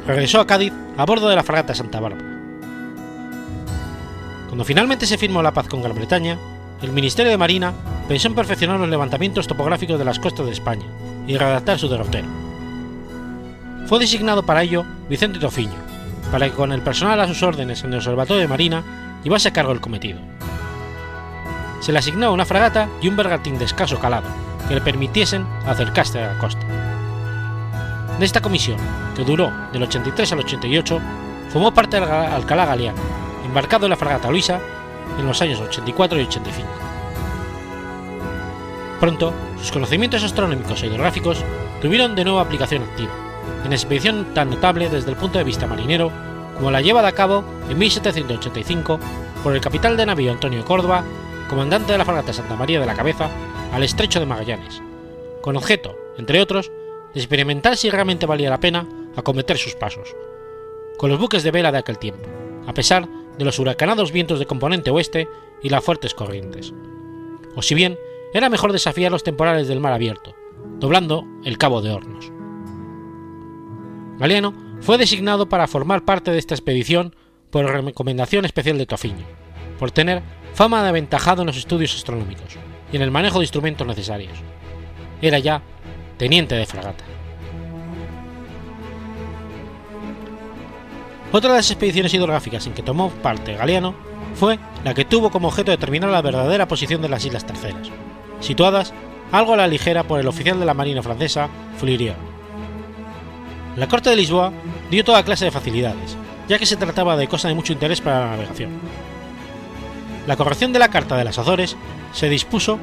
[0.07, 2.34] Regresó a Cádiz a bordo de la fragata Santa Bárbara.
[4.55, 6.39] Cuando finalmente se firmó la paz con Gran Bretaña,
[6.81, 7.73] el Ministerio de Marina
[8.07, 10.87] pensó en perfeccionar los levantamientos topográficos de las costas de España
[11.27, 12.29] y redactar su derrotero.
[13.89, 15.75] Fue designado para ello Vicente Tofiño,
[16.31, 18.85] para que con el personal a sus órdenes en el Observatorio de Marina
[19.25, 20.21] llevase a cargo el cometido.
[21.81, 24.29] Se le asignó una fragata y un bergantín de escaso calado,
[24.69, 26.65] que le permitiesen acercarse a la costa.
[28.21, 28.79] De esta comisión,
[29.17, 31.01] que duró del 83 al 88,
[31.49, 33.24] formó parte del Alcalá Galeano,
[33.55, 34.59] embarcado en la fragata Luisa
[35.17, 36.69] en los años 84 y 85.
[38.99, 41.45] Pronto, sus conocimientos astronómicos e hidrográficos
[41.81, 43.13] tuvieron de nuevo aplicación activa,
[43.65, 46.11] en expedición tan notable desde el punto de vista marinero
[46.57, 48.99] como la llevada a cabo en 1785
[49.45, 51.05] por el capitán de navío Antonio Córdoba,
[51.49, 53.31] comandante de la fragata Santa María de la Cabeza,
[53.73, 54.83] al estrecho de Magallanes,
[55.43, 56.73] con objeto, entre otros,
[57.15, 58.85] de experimentar si realmente valía la pena
[59.15, 60.17] acometer sus pasos,
[60.97, 62.29] con los buques de vela de aquel tiempo,
[62.67, 65.29] a pesar de los huracanados vientos de componente oeste
[65.63, 66.73] y las fuertes corrientes.
[67.57, 67.99] O si bien
[68.33, 70.35] era mejor desafiar los temporales del mar abierto,
[70.79, 72.33] doblando el Cabo de Hornos.
[74.19, 77.17] Galeano fue designado para formar parte de esta expedición
[77.51, 79.25] por recomendación especial de Tofiño,
[79.79, 80.23] por tener
[80.53, 82.57] fama de aventajado en los estudios astronómicos
[82.93, 84.39] y en el manejo de instrumentos necesarios.
[85.23, 85.63] Era ya
[86.17, 87.05] teniente de fragata.
[91.35, 93.93] Otra de las expediciones hidrográficas en que tomó parte Galeano
[94.37, 97.91] fue la que tuvo como objeto determinar la verdadera posición de las Islas Terceras,
[98.39, 98.95] situadas
[99.33, 102.15] algo a la ligera por el oficial de la Marina francesa Fleurier.
[103.75, 104.53] La corte de Lisboa
[104.93, 106.17] dio toda clase de facilidades,
[106.47, 108.71] ya que se trataba de cosa de mucho interés para la navegación.
[110.29, 111.77] La corrección de la Carta de las Azores
[112.13, 112.79] se dispuso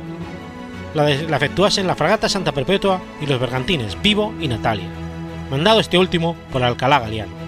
[0.93, 4.89] la, de, la la fragata Santa Perpetua y los bergantines Vivo y Natalia,
[5.49, 7.40] mandado este último por Alcalá Galiano.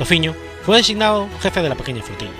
[0.00, 2.30] Tofiño fue designado jefe de la pequeña flotilla.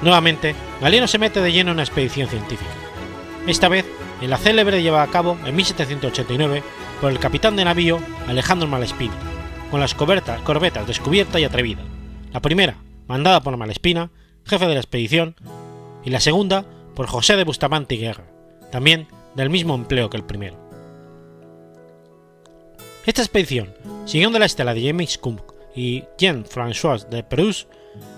[0.00, 2.70] Nuevamente, Galiano se mete de lleno en una expedición científica,
[3.48, 3.84] esta vez
[4.20, 6.62] en la célebre llevada a cabo en 1789
[7.00, 7.98] por el capitán de navío
[8.28, 9.16] Alejandro Malespina,
[9.72, 11.82] con las corbetas, corbetas Descubierta y Atrevida,
[12.32, 12.76] la primera
[13.08, 14.12] mandada por Malespina,
[14.44, 15.34] jefe de la expedición,
[16.04, 18.26] y la segunda por José de Bustamante y Guerra,
[18.70, 20.61] también del mismo empleo que el primero.
[23.04, 23.74] Esta expedición,
[24.04, 27.66] siguiendo la estela de James Cook y Jean-François de Perus,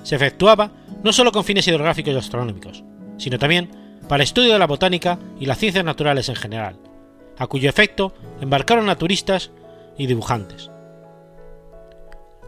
[0.03, 0.72] se efectuaba
[1.03, 2.85] no solo con fines hidrográficos y astronómicos,
[3.16, 3.70] sino también
[4.09, 6.76] para estudio de la botánica y las ciencias naturales en general,
[7.39, 8.12] a cuyo efecto
[8.43, 9.51] embarcaron a turistas
[9.97, 10.70] y dibujantes.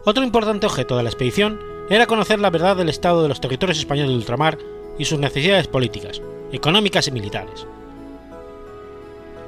[0.05, 1.59] Otro importante objeto de la expedición
[1.89, 4.59] era conocer la verdad del estado de los territorios españoles de ultramar
[4.99, 6.20] y sus necesidades políticas,
[6.53, 7.66] económicas y militares.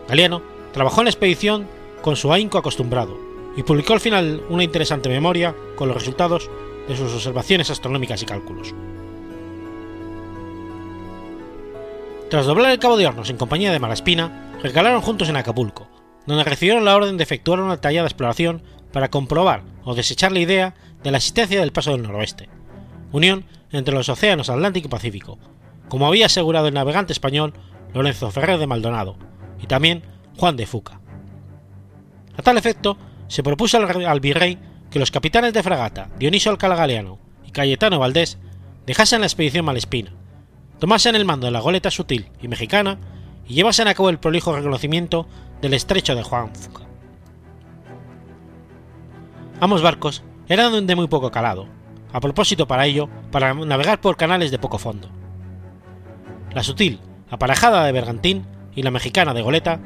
[0.09, 3.19] Galiano trabajó en la expedición con su ahínco acostumbrado
[3.57, 6.51] y publicó al final una interesante memoria con los resultados
[6.87, 8.75] de sus observaciones astronómicas y cálculos.
[12.31, 15.89] Tras doblar el Cabo de Hornos en compañía de Malaspina, recalaron juntos en Acapulco,
[16.27, 20.75] donde recibieron la orden de efectuar una detallada exploración para comprobar o desechar la idea
[21.03, 22.49] de la existencia del Paso del Noroeste,
[23.13, 25.39] unión entre los océanos Atlántico y Pacífico,
[25.89, 27.55] como había asegurado el navegante español
[27.95, 29.17] Lorenzo Ferrer de Maldonado
[29.61, 30.03] y también
[30.37, 31.01] Juan de Fuca.
[32.39, 34.59] A tal efecto, se propuso al, virrey
[34.91, 38.39] que los capitanes de fragata Dionisio Alcalá Galeano y Cayetano Valdés
[38.87, 40.13] dejasen la expedición Malespina,
[40.79, 42.99] tomasen el mando de la goleta sutil y mexicana
[43.47, 45.27] y llevasen a cabo el prolijo reconocimiento
[45.61, 46.85] del estrecho de Juan Fuca.
[49.61, 51.67] Ambos barcos eran de muy poco calado,
[52.13, 55.11] a propósito para ello para navegar por canales de poco fondo.
[56.55, 59.81] La sutil, aparejada de bergantín, y la mexicana de goleta,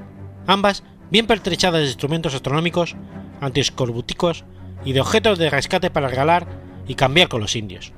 [0.46, 2.96] ambas bien pertrechadas de instrumentos astronómicos,
[3.42, 4.46] antiescorbuticos
[4.82, 6.46] y de objetos de rescate para regalar
[6.88, 7.92] y cambiar con los indios.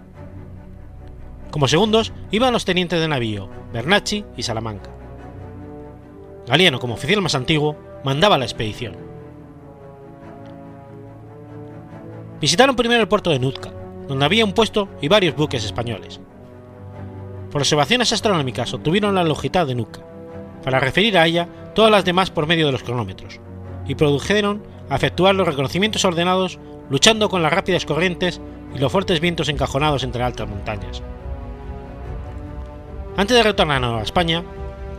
[1.52, 4.90] Como segundos iban los tenientes de navío Bernacchi y Salamanca.
[6.48, 8.96] Galiano, como oficial más antiguo, mandaba la expedición.
[12.40, 13.72] Visitaron primero el puerto de Nootka,
[14.08, 16.20] donde había un puesto y varios buques españoles.
[17.52, 20.04] Por observaciones astronómicas obtuvieron la longitud de Nootka,
[20.64, 23.40] para referir a ella todas las demás por medio de los cronómetros,
[23.86, 26.58] y produjeron efectuar los reconocimientos ordenados
[26.90, 28.40] luchando con las rápidas corrientes
[28.74, 31.02] y los fuertes vientos encajonados entre altas montañas.
[33.16, 34.42] Antes de retornar a Nueva España,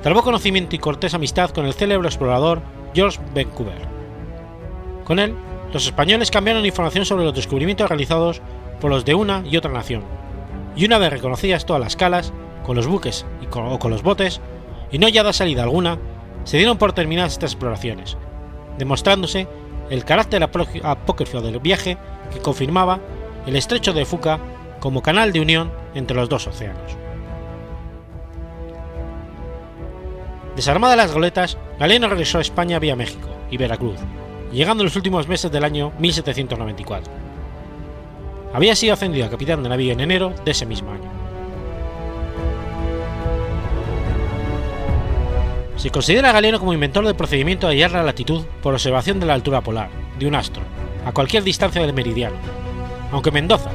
[0.02, 2.62] trabó conocimiento y cortés amistad con el célebre explorador
[2.94, 3.88] George Vancouver.
[5.04, 5.36] Con él,
[5.74, 8.42] los españoles cambiaron información sobre los descubrimientos realizados
[8.80, 10.04] por los de una y otra nación,
[10.76, 12.34] y una vez reconocidas todas las calas,
[12.66, 14.42] con los buques y o con los botes,
[14.92, 16.00] y no hallada salida alguna,
[16.46, 18.18] se dieron por terminadas estas exploraciones,
[18.78, 19.48] demostrándose
[19.90, 21.98] el carácter apócrifo del viaje
[22.32, 23.00] que confirmaba
[23.46, 24.40] el estrecho de Fuca
[24.80, 26.98] como canal de unión entre los dos océanos.
[30.56, 34.00] Desarmada las goletas, Galeno regresó a España vía México y Veracruz,
[34.52, 37.12] llegando en los últimos meses del año 1794.
[38.54, 41.15] Había sido ascendido a capitán de navío en enero de ese mismo año.
[45.78, 49.26] Se considera a Galeno como inventor del procedimiento de hallar la latitud por observación de
[49.26, 50.64] la altura polar de un astro
[51.06, 52.38] a cualquier distancia del meridiano,
[53.12, 53.72] aunque Mendoza,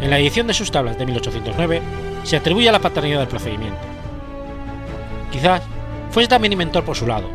[0.00, 1.82] en la edición de sus tablas de 1809,
[2.22, 3.80] se atribuye a la paternidad del procedimiento.
[5.32, 5.62] Quizás
[6.10, 7.28] fuese también inventor por su lado,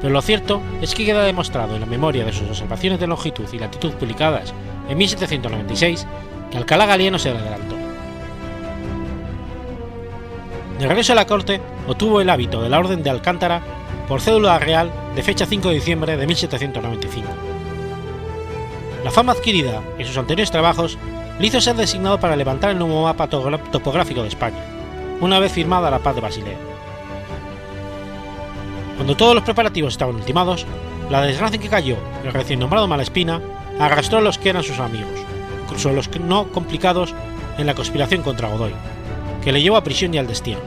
[0.00, 3.46] pero lo cierto es que queda demostrado en la memoria de sus observaciones de longitud
[3.52, 4.52] y latitud publicadas
[4.88, 6.06] en 1796
[6.50, 7.79] que Alcalá Galieno se adelantó.
[10.80, 13.60] De regreso a la corte, obtuvo el hábito de la Orden de Alcántara
[14.08, 17.28] por cédula real de fecha 5 de diciembre de 1795.
[19.04, 20.96] La fama adquirida en sus anteriores trabajos
[21.38, 24.56] le hizo ser designado para levantar el nuevo mapa topográfico de España,
[25.20, 26.56] una vez firmada la paz de Basilea.
[28.96, 30.64] Cuando todos los preparativos estaban ultimados,
[31.10, 33.42] la desgracia en que cayó el recién nombrado Malespina
[33.78, 35.12] arrastró a los que eran sus amigos,
[35.64, 37.14] incluso los no complicados
[37.58, 38.72] en la conspiración contra Godoy,
[39.42, 40.60] que le llevó a prisión y al destino.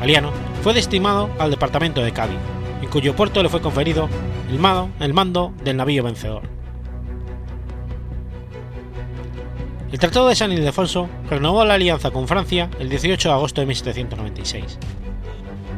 [0.00, 0.32] Galiano
[0.62, 2.38] fue destinado al departamento de Cádiz,
[2.82, 4.08] en cuyo puerto le fue conferido
[4.50, 6.42] el mando, el mando del navío vencedor.
[9.92, 13.68] El Tratado de San Ildefonso renovó la alianza con Francia el 18 de agosto de
[13.68, 14.78] 1796.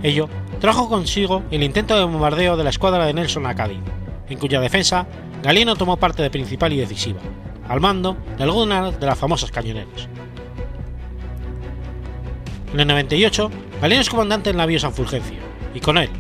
[0.03, 0.29] Ello
[0.61, 3.81] trajo consigo el intento de bombardeo de la escuadra de Nelson a Cádiz,
[4.29, 5.07] en cuya defensa
[5.43, 7.21] Galiano tomó parte de principal y decisiva,
[7.69, 10.09] al mando de algunas de las famosas cañoneras.
[12.77, 13.51] En el 98,
[13.81, 15.39] Galiano es comandante del navío San Fulgencio,
[15.75, 16.11] y con él,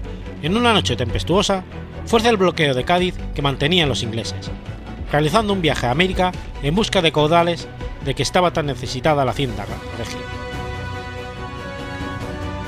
[0.40, 1.62] en una noche tempestuosa,
[2.06, 4.50] fuerza el bloqueo de Cádiz que mantenían los ingleses,
[5.12, 6.32] realizando un viaje a América
[6.62, 7.68] en busca de caudales
[8.06, 9.66] de que estaba tan necesitada la hacienda
[9.98, 10.18] regia.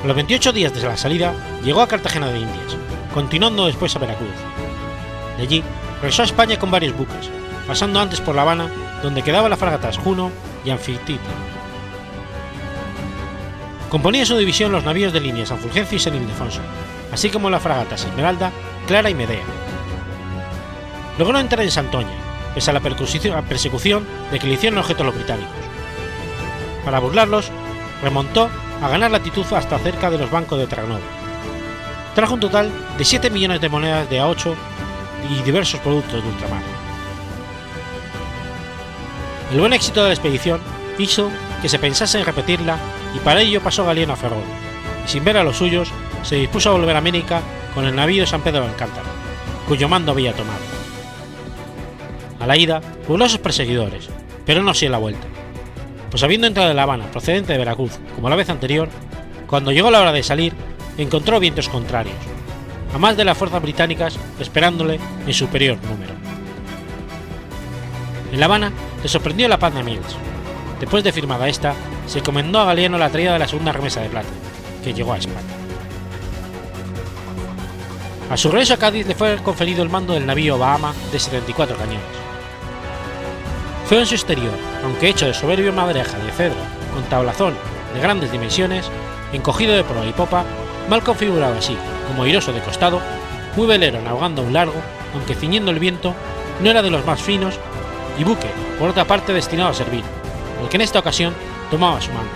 [0.03, 1.33] A los 28 días desde la salida,
[1.65, 2.77] llegó a Cartagena de Indias,
[3.11, 4.29] continuando después a Veracruz.
[5.37, 5.63] De allí,
[5.99, 7.31] regresó a España con varios buques,
[7.65, 8.69] pasando antes por La Habana,
[9.01, 10.29] donde quedaban las fragatas Juno
[10.63, 11.58] y Anfitito.
[13.89, 16.61] Componía su división los navíos de línea San Fulgencio y San Ildefonso,
[17.11, 18.51] así como las fragatas Esmeralda,
[18.87, 19.43] Clara y Medea.
[21.17, 22.13] Logró entrar en Santoña,
[22.53, 25.49] pese a la persecución de que le hicieron objeto los británicos.
[26.85, 27.49] Para burlarlos,
[28.03, 28.47] remontó
[28.81, 31.01] a ganar latitud hasta cerca de los bancos de Terranova.
[32.13, 34.53] Trajo un total de 7 millones de monedas de A8
[35.31, 36.61] y diversos productos de ultramar.
[39.51, 40.61] El buen éxito de la expedición
[40.99, 41.31] hizo
[41.63, 42.77] que se pensase en repetirla
[43.15, 44.43] y para ello pasó Galiano a Ferrol,
[45.05, 45.89] y sin ver a los suyos,
[46.23, 47.41] se dispuso a volver a América
[47.73, 49.07] con el navío San Pedro de Alcántara,
[49.67, 50.59] cuyo mando había tomado.
[52.39, 54.09] A la ida, burló a sus perseguidores,
[54.45, 55.27] pero no así en la vuelta,
[56.09, 58.89] pues habiendo entrado de La Habana procedente de Veracruz como la vez anterior,
[59.47, 60.53] cuando llegó la hora de salir,
[60.97, 62.17] encontró vientos contrarios,
[62.93, 66.13] a más de las fuerzas británicas esperándole en superior número.
[68.31, 70.15] En La Habana le sorprendió la paz de Mills,
[70.79, 71.73] después de firmada esta,
[72.07, 74.29] se encomendó a Galiano la traída de la segunda remesa de plata,
[74.83, 75.59] que llegó a España.
[78.29, 81.75] A su regreso a Cádiz le fue conferido el mando del navío Bahama de 74
[81.75, 82.01] cañones.
[83.87, 84.53] Feo en su exterior,
[84.83, 86.59] aunque hecho de soberbio madreja de cedro
[86.93, 87.55] con tablazón
[87.93, 88.89] de grandes dimensiones,
[89.33, 90.45] encogido de proa y popa,
[90.87, 91.75] mal configurado así,
[92.07, 93.01] como airoso de costado,
[93.55, 94.79] muy velero navegando un largo,
[95.15, 96.13] aunque ciñendo el viento,
[96.61, 97.59] no era de los más finos,
[98.19, 100.03] y buque, por otra parte, destinado a servir,
[100.61, 101.33] el que en esta ocasión
[101.71, 102.31] tomaba su mando,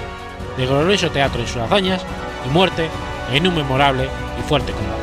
[0.57, 2.01] de glorioso teatro en sus hazañas
[2.45, 2.89] y muerte
[3.31, 4.09] en un memorable
[4.39, 5.01] y fuerte combate.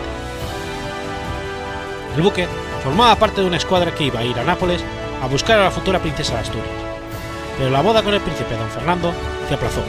[2.16, 2.48] El buque
[2.82, 4.82] formaba parte de una escuadra que iba a ir a Nápoles
[5.22, 6.68] a buscar a la futura princesa de Asturias,
[7.58, 9.12] pero la boda con el príncipe don Fernando
[9.48, 9.82] se aplazó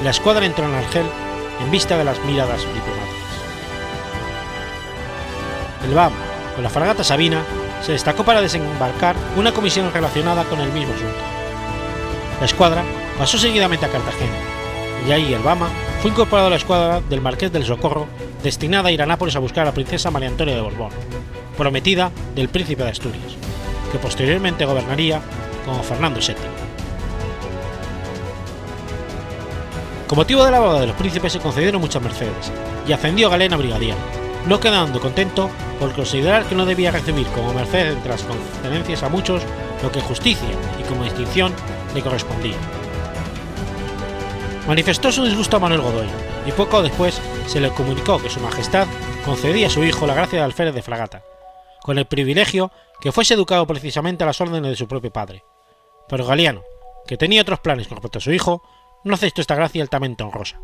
[0.00, 1.06] y la escuadra entró en Argel
[1.60, 3.16] en vista de las miradas diplomáticas.
[5.84, 6.12] El BAM,
[6.54, 7.42] con la fragata Sabina,
[7.82, 11.35] se destacó para desembarcar una comisión relacionada con el mismo asunto.
[12.40, 12.84] La escuadra
[13.18, 14.36] pasó seguidamente a Cartagena,
[15.08, 15.70] y ahí el Bama
[16.02, 18.06] fue incorporado a la escuadra del Marqués del Socorro,
[18.42, 20.90] destinada a ir a Nápoles a buscar a la princesa María Antonia de Borbón,
[21.56, 23.36] prometida del príncipe de Asturias,
[23.90, 25.22] que posteriormente gobernaría
[25.64, 26.36] como Fernando VII.
[30.06, 32.52] Con motivo de la boda de los príncipes se concedieron muchas mercedes,
[32.86, 33.96] y ascendió Galena brigadier,
[34.46, 35.48] no quedando contento
[35.80, 39.42] por considerar que no debía recibir como merced entre las concedencias a muchos
[39.82, 41.52] lo que justicia y como distinción
[41.96, 42.56] le correspondía.
[44.68, 46.06] Manifestó su disgusto a Manuel Godoy,
[46.46, 48.86] y poco después se le comunicó que su majestad
[49.24, 51.22] concedía a su hijo la gracia de alférez de fragata,
[51.82, 52.70] con el privilegio
[53.00, 55.42] que fuese educado precisamente a las órdenes de su propio padre.
[56.08, 56.62] Pero Galiano,
[57.06, 58.62] que tenía otros planes con respecto a su hijo,
[59.04, 60.60] no aceptó esta gracia altamente honrosa.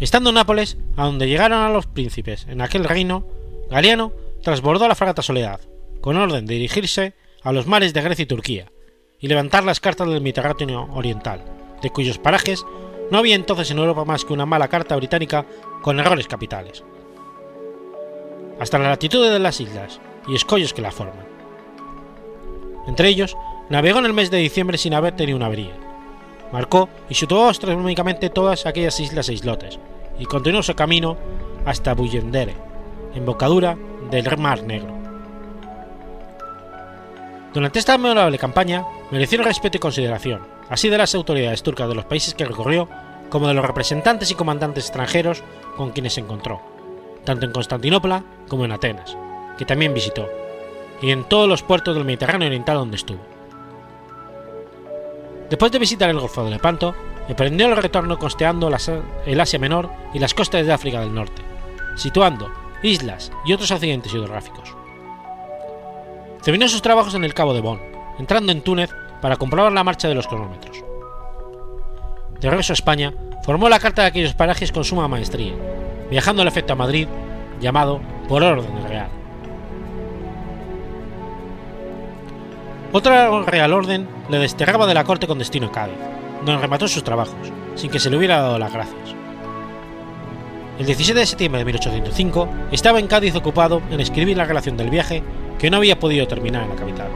[0.00, 3.26] Estando en Nápoles, a donde llegaron a los príncipes en aquel reino,
[3.68, 5.60] Galiano transbordó la fragata Soledad,
[6.00, 7.14] con orden de dirigirse
[7.48, 8.70] a los mares de Grecia y Turquía,
[9.18, 11.42] y levantar las cartas del Mediterráneo Oriental,
[11.80, 12.66] de cuyos parajes
[13.10, 15.46] no había entonces en Europa más que una mala carta británica
[15.80, 16.84] con errores capitales.
[18.60, 21.26] Hasta la latitud de las islas y escollos que la forman.
[22.86, 23.34] Entre ellos,
[23.70, 25.72] navegó en el mes de diciembre sin haber tenido una avería.
[26.52, 29.78] Marcó y situó astronómicamente todas aquellas islas e islotes,
[30.18, 31.16] y continuó su camino
[31.64, 32.56] hasta Buyendere,
[33.14, 33.78] embocadura
[34.10, 34.97] del Mar Negro.
[37.54, 42.04] Durante esta memorable campaña mereció respeto y consideración, así de las autoridades turcas de los
[42.04, 42.88] países que recorrió,
[43.30, 45.42] como de los representantes y comandantes extranjeros
[45.76, 46.60] con quienes se encontró,
[47.24, 49.16] tanto en Constantinopla como en Atenas,
[49.56, 50.28] que también visitó,
[51.00, 53.20] y en todos los puertos del Mediterráneo Oriental donde estuvo.
[55.48, 56.94] Después de visitar el Golfo de Lepanto,
[57.28, 58.68] emprendió el retorno costeando
[59.26, 61.42] el Asia Menor y las costas de África del Norte,
[61.96, 62.50] situando
[62.82, 64.77] islas y otros accidentes hidrográficos.
[66.48, 67.78] Terminó sus trabajos en el Cabo de Bon,
[68.18, 68.88] entrando en Túnez
[69.20, 70.82] para comprobar la marcha de los cronómetros.
[72.40, 73.12] De regreso a España,
[73.44, 75.52] formó la carta de aquellos parajes con suma maestría,
[76.10, 77.06] viajando al efecto a Madrid,
[77.60, 79.10] llamado por orden real.
[82.92, 85.98] Otra Real Orden le desterraba de la corte con destino a Cádiz,
[86.46, 89.14] donde remató sus trabajos, sin que se le hubiera dado las gracias.
[90.78, 94.88] El 17 de septiembre de 1805 estaba en Cádiz ocupado en escribir la relación del
[94.88, 95.22] viaje
[95.58, 97.08] que no había podido terminar en la capital.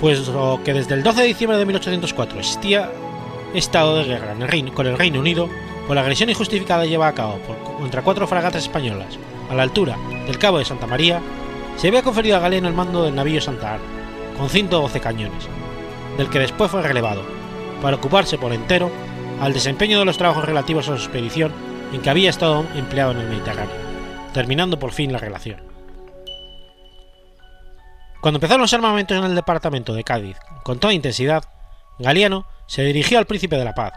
[0.00, 2.90] Pues lo que desde el 12 de diciembre de 1804 existía
[3.54, 5.48] estado de guerra Reino- con el Reino Unido
[5.86, 7.38] por la agresión injustificada llevada a cabo
[7.78, 9.18] contra cuatro fragatas españolas
[9.50, 9.96] a la altura
[10.26, 11.20] del Cabo de Santa María,
[11.76, 13.82] se había conferido a Galeno el mando del navío Santa Ana,
[14.38, 15.48] con 112 cañones,
[16.16, 17.22] del que después fue relevado,
[17.82, 18.90] para ocuparse por entero
[19.40, 21.52] al desempeño de los trabajos relativos a su expedición
[21.92, 23.74] en que había estado empleado en el Mediterráneo,
[24.32, 25.71] terminando por fin la relación.
[28.22, 31.42] Cuando empezaron los armamentos en el departamento de Cádiz con toda intensidad,
[31.98, 33.92] Galiano se dirigió al príncipe de la paz,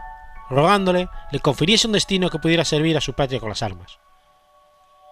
[0.50, 4.00] rogándole le confiriese un destino que pudiera servir a su patria con las armas.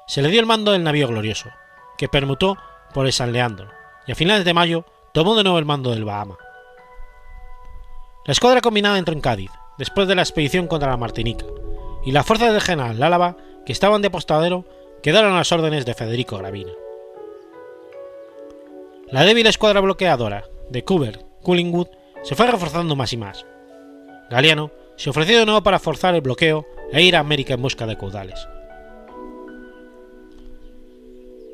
[0.09, 1.49] Se le dio el mando del navío glorioso,
[1.97, 2.59] que permutó
[2.93, 3.71] por el San Leandro,
[4.05, 6.37] y a finales de mayo tomó de nuevo el mando del Bahama.
[8.27, 11.47] La escuadra combinada entró en Cádiz, después de la expedición contra la Martinica,
[12.05, 14.65] y las fuerzas del general Álava, que estaban de postadero,
[15.05, 16.73] quedaron a las órdenes de Federico Gravina.
[19.11, 21.89] La débil escuadra bloqueadora de Cooper Collingwood
[22.23, 23.47] se fue reforzando más y más.
[24.31, 27.87] Galiano se ofreció de nuevo para forzar el bloqueo e ir a América en busca
[27.87, 28.49] de caudales.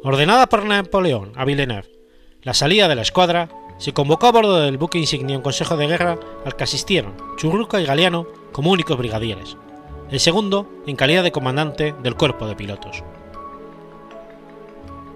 [0.02, 2.00] Ordenada por Napoleón a Villeneuve
[2.42, 3.48] la salida de la escuadra,
[3.78, 7.80] se convocó a bordo del buque insignia un consejo de guerra al que asistieron Churruca
[7.80, 9.56] y Galiano como únicos brigadieres,
[10.10, 13.02] el segundo en calidad de comandante del cuerpo de pilotos.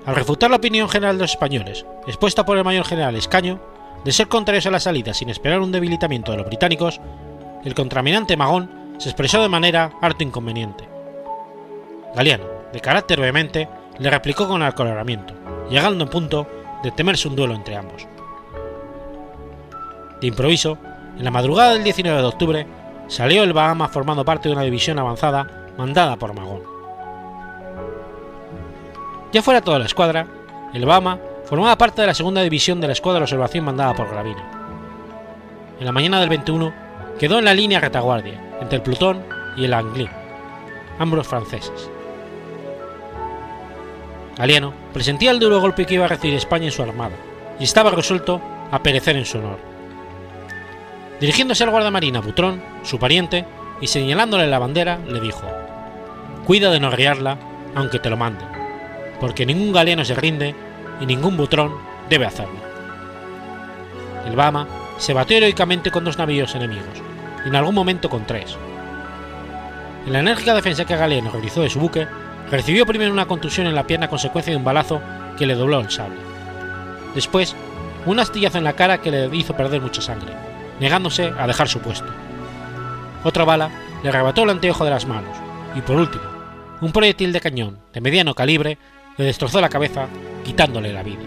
[0.06, 3.58] Al refutar la opinión general de los españoles, expuesta por el mayor general Escaño,
[4.04, 7.00] de ser contrarios a la salida sin esperar un debilitamiento de los británicos,
[7.64, 10.86] el contraminante Magón se expresó de manera harto inconveniente.
[12.14, 15.32] Galiano, de carácter vehemente, le replicó con aclaramiento,
[15.70, 16.46] llegando a punto
[16.82, 18.06] de temerse un duelo entre ambos.
[20.20, 20.76] De improviso,
[21.16, 22.66] en la madrugada del 19 de octubre,
[23.08, 26.73] salió el Bahama formando parte de una división avanzada mandada por Magón.
[29.34, 30.28] Ya fuera toda la escuadra,
[30.74, 34.08] el Bahama formaba parte de la segunda división de la escuadra de observación mandada por
[34.08, 34.48] Gravina.
[35.80, 36.72] En la mañana del 21
[37.18, 39.24] quedó en la línea retaguardia entre el Plutón
[39.56, 40.08] y el Anglais,
[41.00, 41.90] ambos franceses.
[44.36, 47.16] Galiano presentía el duro golpe que iba a recibir España en su armada
[47.58, 49.58] y estaba resuelto a perecer en su honor.
[51.18, 53.44] Dirigiéndose al guardamarina Butrón, su pariente,
[53.80, 55.42] y señalándole la bandera, le dijo:
[56.46, 57.36] Cuida de no arriarla,
[57.74, 58.53] aunque te lo manden,
[59.24, 60.54] porque ningún galeano se rinde
[61.00, 61.72] y ningún butrón
[62.10, 62.60] debe hacerlo.
[64.26, 64.66] El Bahama
[64.98, 67.00] se batió heroicamente con dos navíos enemigos,
[67.42, 68.54] y en algún momento con tres.
[70.04, 72.06] En la enérgica defensa que Galeano realizó de su buque,
[72.50, 75.00] recibió primero una contusión en la pierna a consecuencia de un balazo
[75.38, 76.20] que le dobló el sable.
[77.14, 77.56] Después,
[78.04, 80.34] un astillazo en la cara que le hizo perder mucha sangre,
[80.80, 82.12] negándose a dejar su puesto.
[83.22, 83.70] Otra bala
[84.02, 85.34] le arrebató el anteojo de las manos,
[85.74, 86.24] y por último,
[86.82, 88.76] un proyectil de cañón de mediano calibre
[89.16, 90.08] le destrozó la cabeza,
[90.44, 91.22] quitándole la vida.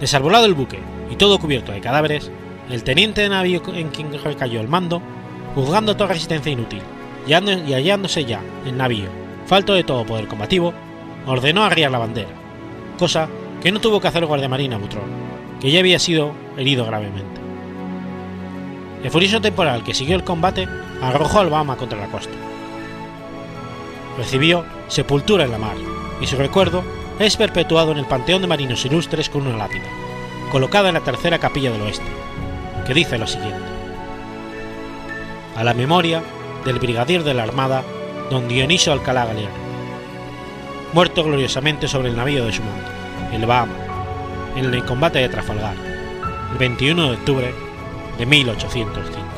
[0.00, 0.78] Desarbolado el buque
[1.10, 2.30] y todo cubierto de cadáveres,
[2.70, 5.02] el teniente de navío en quien recayó el mando,
[5.54, 6.82] juzgando toda resistencia inútil
[7.26, 9.08] y hallándose ya el navío
[9.48, 10.74] falto de todo poder combativo,
[11.26, 12.28] ordenó arriar la bandera,
[12.98, 13.28] cosa
[13.62, 15.10] que no tuvo que hacer el guardiamarina Butrón,
[15.58, 17.40] que ya había sido herido gravemente.
[19.02, 20.68] El furioso temporal que siguió el combate
[21.00, 22.34] arrojó al Bahama contra la costa.
[24.18, 25.76] Recibió sepultura en la mar
[26.20, 26.82] y su recuerdo
[27.18, 29.86] es perpetuado en el Panteón de Marinos Ilustres con una lápida,
[30.50, 32.06] colocada en la tercera capilla del oeste,
[32.86, 33.58] que dice lo siguiente.
[35.56, 36.22] A la memoria
[36.64, 37.82] del brigadier de la Armada,
[38.30, 39.54] don Dionisio Alcalá Galeano,
[40.92, 42.88] muerto gloriosamente sobre el navío de su mando,
[43.32, 43.74] el Bahama,
[44.56, 45.76] en el combate de Trafalgar,
[46.52, 47.54] el 21 de octubre
[48.16, 49.37] de 1805.